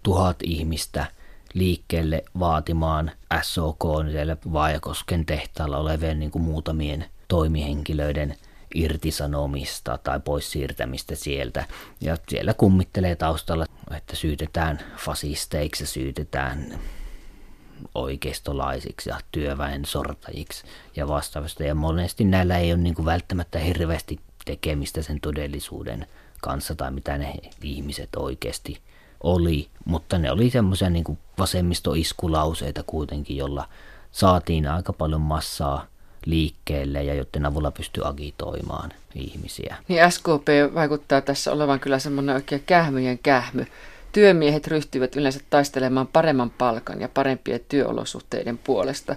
tuhat 0.04 0.38
ihmistä– 0.44 1.06
liikkeelle 1.54 2.24
vaatimaan 2.40 3.12
SOK 3.42 3.84
siellä 4.12 4.38
Vaajakosken 4.54 5.26
tehtaalla 5.26 5.78
olevien 5.78 6.20
niin 6.20 6.32
kuin 6.32 6.42
muutamien 6.42 7.06
toimihenkilöiden 7.28 8.36
irtisanomista 8.76 10.00
tai 10.04 10.20
pois 10.20 10.52
siirtämistä 10.52 11.16
sieltä. 11.16 11.66
Ja 12.02 12.18
siellä 12.30 12.54
kummittelee 12.54 13.16
taustalla, 13.16 13.66
että 13.98 14.16
syytetään 14.16 14.80
fasisteiksi 14.98 15.86
syytetään 15.86 16.80
oikeistolaisiksi 17.96 19.10
ja 19.10 19.20
työväen 19.32 19.86
sortajiksi 19.86 20.64
ja 20.96 21.08
vastaavasti. 21.08 21.64
Ja 21.64 21.76
monesti 21.76 22.24
näillä 22.24 22.58
ei 22.58 22.74
ole 22.74 22.82
niin 22.82 22.96
kuin 22.96 23.06
välttämättä 23.06 23.60
hirveästi 23.60 24.20
tekemistä 24.46 25.02
sen 25.02 25.20
todellisuuden 25.22 26.08
kanssa 26.42 26.76
tai 26.76 26.92
mitä 26.92 27.18
ne 27.18 27.34
ihmiset 27.62 28.10
oikeasti 28.16 28.78
oli, 29.24 29.68
mutta 29.86 30.18
ne 30.18 30.32
oli 30.32 30.50
semmoisia 30.50 30.90
niin 30.90 31.18
vasemmistoiskulauseita 31.40 32.84
kuitenkin, 32.88 33.38
jolla 33.38 33.68
saatiin 34.12 34.68
aika 34.68 34.94
paljon 34.94 35.22
massaa 35.22 35.88
liikkeelle 36.26 37.04
ja 37.04 37.14
joiden 37.14 37.46
avulla 37.46 37.72
pystyi 37.72 38.04
agitoimaan 38.06 38.92
ihmisiä. 39.16 39.76
Niin 39.88 40.12
SKP 40.12 40.74
vaikuttaa 40.74 41.22
tässä 41.22 41.52
olevan 41.52 41.80
kyllä 41.80 42.00
semmoinen 42.00 42.36
oikein 42.36 42.64
kähmyjen 42.66 43.20
kähmy. 43.20 43.66
Työmiehet 44.12 44.68
ryhtyivät 44.68 45.16
yleensä 45.16 45.40
taistelemaan 45.50 46.08
paremman 46.08 46.50
palkan 46.50 47.02
ja 47.02 47.10
parempien 47.10 47.60
työolosuhteiden 47.70 48.58
puolesta. 48.58 49.16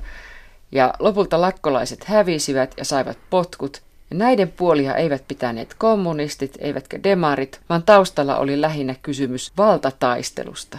Ja 0.72 0.94
lopulta 0.98 1.40
lakkolaiset 1.40 2.04
hävisivät 2.04 2.74
ja 2.76 2.84
saivat 2.84 3.18
potkut, 3.30 3.82
ja 4.10 4.16
näiden 4.16 4.52
puolia 4.52 4.94
eivät 4.94 5.24
pitäneet 5.28 5.74
kommunistit 5.74 6.54
eivätkä 6.58 7.02
demarit, 7.02 7.60
vaan 7.68 7.82
taustalla 7.82 8.36
oli 8.38 8.60
lähinnä 8.60 8.94
kysymys 9.02 9.52
valtataistelusta. 9.56 10.78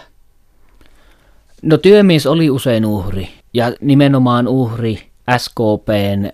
No 1.62 1.78
työmies 1.78 2.26
oli 2.26 2.50
usein 2.50 2.86
uhri, 2.86 3.30
ja 3.54 3.74
nimenomaan 3.82 4.48
uhri 4.48 5.10
SKPn 5.38 6.30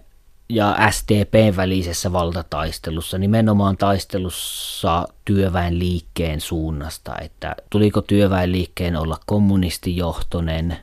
ja 0.50 0.78
STPn 0.92 1.54
välisessä 1.56 2.12
valtataistelussa, 2.14 3.18
nimenomaan 3.18 3.78
taistelussa 3.78 5.08
työväen 5.26 5.80
liikkeen 5.80 6.42
suunnasta, 6.42 7.16
että 7.22 7.56
tuliko 7.70 8.02
työväen 8.02 8.52
liikkeen 8.52 8.96
olla 8.96 9.18
kommunistijohtoinen 9.26 10.78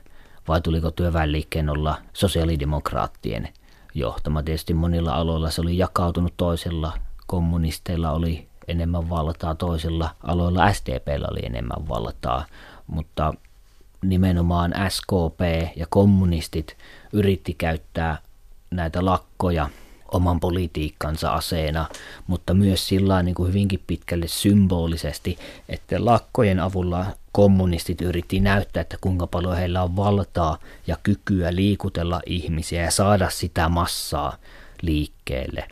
vai 0.47 0.61
tuliko 0.61 0.91
työväen 0.91 1.31
liikkeen 1.31 1.69
olla 1.69 1.97
sosiaalidemokraattien 2.13 3.49
johtama. 3.93 4.43
Tietysti 4.43 4.73
monilla 4.73 5.13
aloilla 5.13 5.51
se 5.51 5.61
oli 5.61 5.77
jakautunut 5.77 6.33
toisella, 6.37 6.93
kommunisteilla 7.27 8.11
oli 8.11 8.47
enemmän 8.67 9.09
valtaa, 9.09 9.55
toisilla 9.55 10.15
aloilla 10.23 10.73
SDPllä 10.73 11.27
oli 11.31 11.39
enemmän 11.45 11.87
valtaa, 11.89 12.45
mutta 12.87 13.33
nimenomaan 14.01 14.73
SKP 14.89 15.39
ja 15.75 15.85
kommunistit 15.89 16.77
yritti 17.13 17.53
käyttää 17.53 18.17
näitä 18.71 19.05
lakkoja 19.05 19.69
oman 20.11 20.39
politiikkansa 20.39 21.31
aseena, 21.31 21.85
mutta 22.27 22.53
myös 22.53 22.87
sillä 22.87 23.23
niin 23.23 23.35
kuin 23.35 23.49
hyvinkin 23.49 23.83
pitkälle 23.87 24.27
symbolisesti, 24.27 25.37
että 25.69 26.05
lakkojen 26.05 26.59
avulla 26.59 27.05
kommunistit 27.31 28.01
yritti 28.01 28.39
näyttää, 28.39 28.81
että 28.81 28.97
kuinka 29.01 29.27
paljon 29.27 29.57
heillä 29.57 29.83
on 29.83 29.95
valtaa 29.95 30.57
ja 30.87 30.97
kykyä 31.03 31.55
liikutella 31.55 32.21
ihmisiä 32.25 32.81
ja 32.81 32.91
saada 32.91 33.29
sitä 33.29 33.69
massaa 33.69 34.37
liikkeelle. 34.81 35.67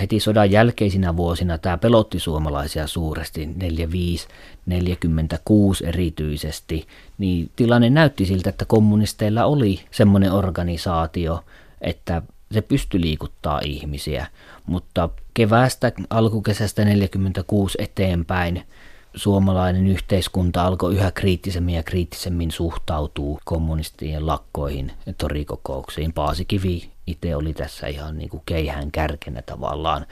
heti 0.00 0.20
sodan 0.20 0.50
jälkeisinä 0.50 1.16
vuosina 1.16 1.58
tämä 1.58 1.78
pelotti 1.78 2.18
suomalaisia 2.18 2.86
suuresti, 2.86 3.46
45, 3.46 4.28
46 4.66 5.86
erityisesti, 5.86 6.86
niin 7.18 7.50
tilanne 7.56 7.90
näytti 7.90 8.26
siltä, 8.26 8.50
että 8.50 8.64
kommunisteilla 8.64 9.44
oli 9.44 9.80
semmoinen 9.90 10.32
organisaatio, 10.32 11.44
että 11.80 12.22
se 12.52 12.62
pystyi 12.62 13.00
liikuttaa 13.00 13.60
ihmisiä, 13.64 14.26
mutta 14.66 15.08
keväästä, 15.34 15.92
alkukesästä 16.10 16.84
46 16.84 17.78
eteenpäin 17.80 18.62
suomalainen 19.16 19.86
yhteiskunta 19.86 20.66
alkoi 20.66 20.94
yhä 20.94 21.10
kriittisemmin 21.10 21.74
ja 21.74 21.82
kriittisemmin 21.82 22.50
suhtautuu 22.50 23.40
kommunistien 23.44 24.26
lakkoihin 24.26 24.92
ja 25.06 25.12
torikokouksiin. 25.18 26.12
Paasikivi 26.12 26.90
itse 27.06 27.36
oli 27.36 27.52
tässä 27.52 27.86
ihan 27.86 28.18
niin 28.18 28.28
kuin 28.28 28.42
keihään 28.46 28.90
kärkenä 28.90 29.42
tavallaan 29.42 30.06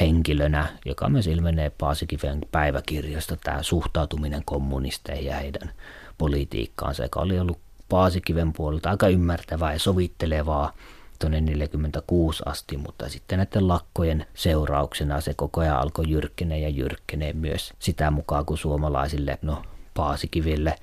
henkilönä, 0.00 0.66
joka 0.84 1.08
myös 1.08 1.26
ilmenee 1.26 1.70
Paasikiven 1.70 2.40
päiväkirjasta, 2.52 3.36
tämä 3.36 3.62
suhtautuminen 3.62 4.42
kommunisteihin 4.44 5.26
ja 5.26 5.36
heidän 5.36 5.72
politiikkaansa, 6.18 7.02
joka 7.02 7.20
oli 7.20 7.38
ollut 7.38 7.58
Paasikiven 7.88 8.52
puolelta 8.52 8.90
aika 8.90 9.08
ymmärtävää 9.08 9.72
ja 9.72 9.78
sovittelevaa 9.78 10.72
tuonne 11.20 11.40
46 11.40 12.42
asti, 12.46 12.76
mutta 12.76 13.08
sitten 13.08 13.38
näiden 13.38 13.68
lakkojen 13.68 14.26
seurauksena 14.34 15.20
se 15.20 15.34
koko 15.34 15.60
ajan 15.60 15.80
alkoi 15.80 16.10
jyrkkenee 16.10 16.58
ja 16.58 16.68
jyrkkenee 16.68 17.32
myös 17.32 17.72
sitä 17.78 18.10
mukaan, 18.10 18.46
kun 18.46 18.58
suomalaisille, 18.58 19.38
no 19.42 19.62
Paasikiville 19.94 20.74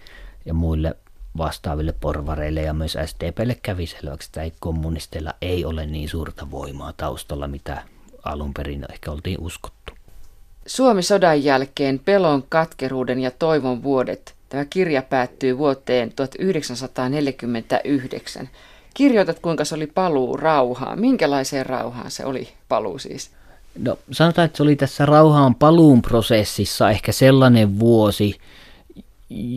ja 0.46 0.54
muille 0.54 0.96
vastaaville 1.38 1.92
porvareille 1.92 2.62
ja 2.62 2.74
myös 2.74 2.98
SDPlle 3.06 3.58
kävi 3.62 3.88
selväksi, 3.88 4.30
että 4.36 4.58
kommunisteilla 4.60 5.34
ei 5.42 5.66
ole 5.66 5.86
niin 5.86 6.10
suurta 6.10 6.52
voimaa 6.52 6.94
taustalla, 6.98 7.48
mitä 7.48 7.84
alun 8.24 8.54
perin 8.54 8.86
ehkä 8.92 9.12
oltiin 9.12 9.42
uskottu. 9.42 9.94
Suomi 10.66 11.04
sodan 11.04 11.44
jälkeen 11.44 12.00
pelon, 12.00 12.44
katkeruuden 12.50 13.20
ja 13.20 13.32
toivon 13.32 13.84
vuodet. 13.84 14.36
Tämä 14.50 14.66
kirja 14.66 15.02
päättyy 15.02 15.58
vuoteen 15.58 16.14
1949. 16.16 18.50
Kirjoitat, 18.98 19.40
kuinka 19.40 19.66
se 19.66 19.76
oli 19.76 19.88
paluu 19.88 20.38
rauhaan. 20.38 21.00
Minkälaiseen 21.00 21.66
rauhaan 21.66 22.12
se 22.12 22.26
oli 22.26 22.48
paluu 22.70 23.00
siis? 23.00 23.32
No 23.80 23.98
sanotaan, 24.12 24.46
että 24.46 24.58
se 24.58 24.64
oli 24.64 24.76
tässä 24.76 25.06
rauhaan 25.06 25.56
paluun 25.56 26.02
prosessissa 26.02 26.90
ehkä 26.90 27.12
sellainen 27.12 27.80
vuosi, 27.80 28.36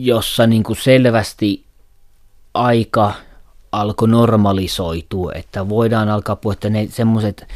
jossa 0.03 0.47
niin 0.47 0.63
kuin 0.63 0.77
selvästi 0.77 1.63
aika 2.53 3.13
alkoi 3.71 4.07
normalisoitua, 4.07 5.31
että 5.35 5.69
voidaan 5.69 6.09
alkaa 6.09 6.35
puhua, 6.35 6.53
että 6.53 6.69
ne 6.69 6.87
semmoiset 6.91 7.47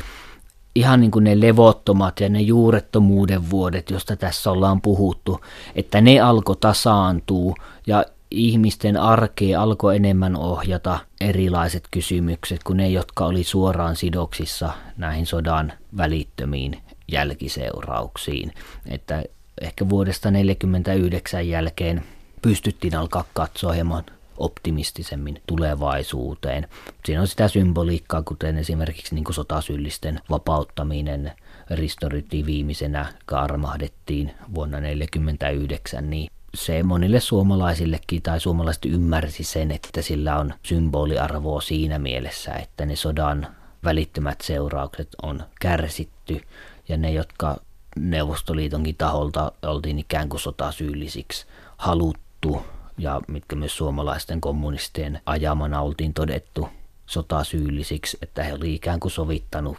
ihan 0.76 1.02
niin 1.02 1.12
kuin 1.12 1.24
ne 1.24 1.42
levottomat 1.42 2.20
ja 2.20 2.30
ne 2.30 2.42
juurettomuuden 2.42 3.50
vuodet, 3.50 3.90
josta 3.90 4.16
tässä 4.16 4.52
ollaan 4.52 4.82
puhuttu, 4.82 5.42
että 5.76 6.02
ne 6.02 6.20
alkoi 6.20 6.56
tasaantua 6.60 7.56
ja 7.88 8.06
ihmisten 8.32 8.98
arkea 8.98 9.62
alkoi 9.62 9.96
enemmän 9.96 10.36
ohjata 10.36 11.00
erilaiset 11.22 11.84
kysymykset 11.92 12.64
kuin 12.64 12.78
ne, 12.78 12.90
jotka 12.90 13.26
oli 13.26 13.44
suoraan 13.44 13.96
sidoksissa 13.96 14.74
näihin 14.98 15.26
sodan 15.26 15.74
välittömiin 15.98 16.82
jälkiseurauksiin. 17.12 18.54
Että 18.90 19.24
ehkä 19.62 19.90
vuodesta 19.90 20.30
1949 20.30 21.50
jälkeen 21.50 22.04
pystyttiin 22.42 22.96
alkaa 22.96 23.26
katsoa 23.34 23.74
hieman 23.74 24.04
optimistisemmin 24.38 25.42
tulevaisuuteen. 25.48 26.68
Siinä 27.06 27.22
on 27.22 27.28
sitä 27.28 27.48
symboliikkaa, 27.48 28.24
kuten 28.24 28.58
esimerkiksi 28.58 29.16
niin 29.16 29.26
sotasyyllisten 29.32 30.20
vapauttaminen, 30.30 31.32
Ristoryti 31.70 32.46
viimeisenä 32.46 33.14
armahdettiin 33.32 34.32
vuonna 34.56 34.78
1949, 34.78 36.10
niin 36.10 36.30
se 36.56 36.84
monille 36.84 37.20
suomalaisillekin 37.20 38.22
tai 38.22 38.40
suomalaiset 38.40 38.86
ymmärsi 38.86 39.44
sen, 39.44 39.72
että 39.72 40.02
sillä 40.02 40.40
on 40.40 40.54
symboliarvoa 40.64 41.62
siinä 41.62 42.00
mielessä, 42.00 42.54
että 42.54 42.86
ne 42.86 42.96
sodan 42.96 43.48
välittömät 43.84 44.42
seuraukset 44.42 45.10
on 45.22 45.44
kärsitty 45.62 46.42
ja 46.90 46.98
ne, 46.98 47.12
jotka 47.12 47.58
Neuvostoliitonkin 47.96 48.96
taholta 48.96 49.52
oltiin 49.62 50.00
ikään 50.00 50.30
kuin 50.30 50.40
sotasyyllisiksi 50.40 51.46
haluttu 51.78 52.66
ja 52.98 53.22
mitkä 53.28 53.56
myös 53.56 53.78
suomalaisten 53.78 54.42
kommunistien 54.42 55.22
ajamana 55.26 55.82
oltiin 55.82 56.14
todettu 56.14 56.70
sotasyyllisiksi, 57.06 58.18
että 58.22 58.44
he 58.44 58.54
olivat 58.54 58.76
ikään 58.76 59.00
kuin 59.00 59.12
sovittanut 59.12 59.78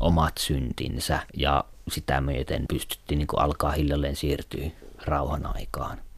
omat 0.00 0.38
syntinsä 0.38 1.20
ja 1.36 1.64
sitä 1.88 2.20
myöten 2.20 2.64
pystyttiin 2.68 3.18
niin 3.18 3.28
alkaa 3.36 3.72
hiljalleen 3.72 4.16
siirtyä 4.16 4.70
rauhan 5.06 5.56
aikaan. 5.56 6.00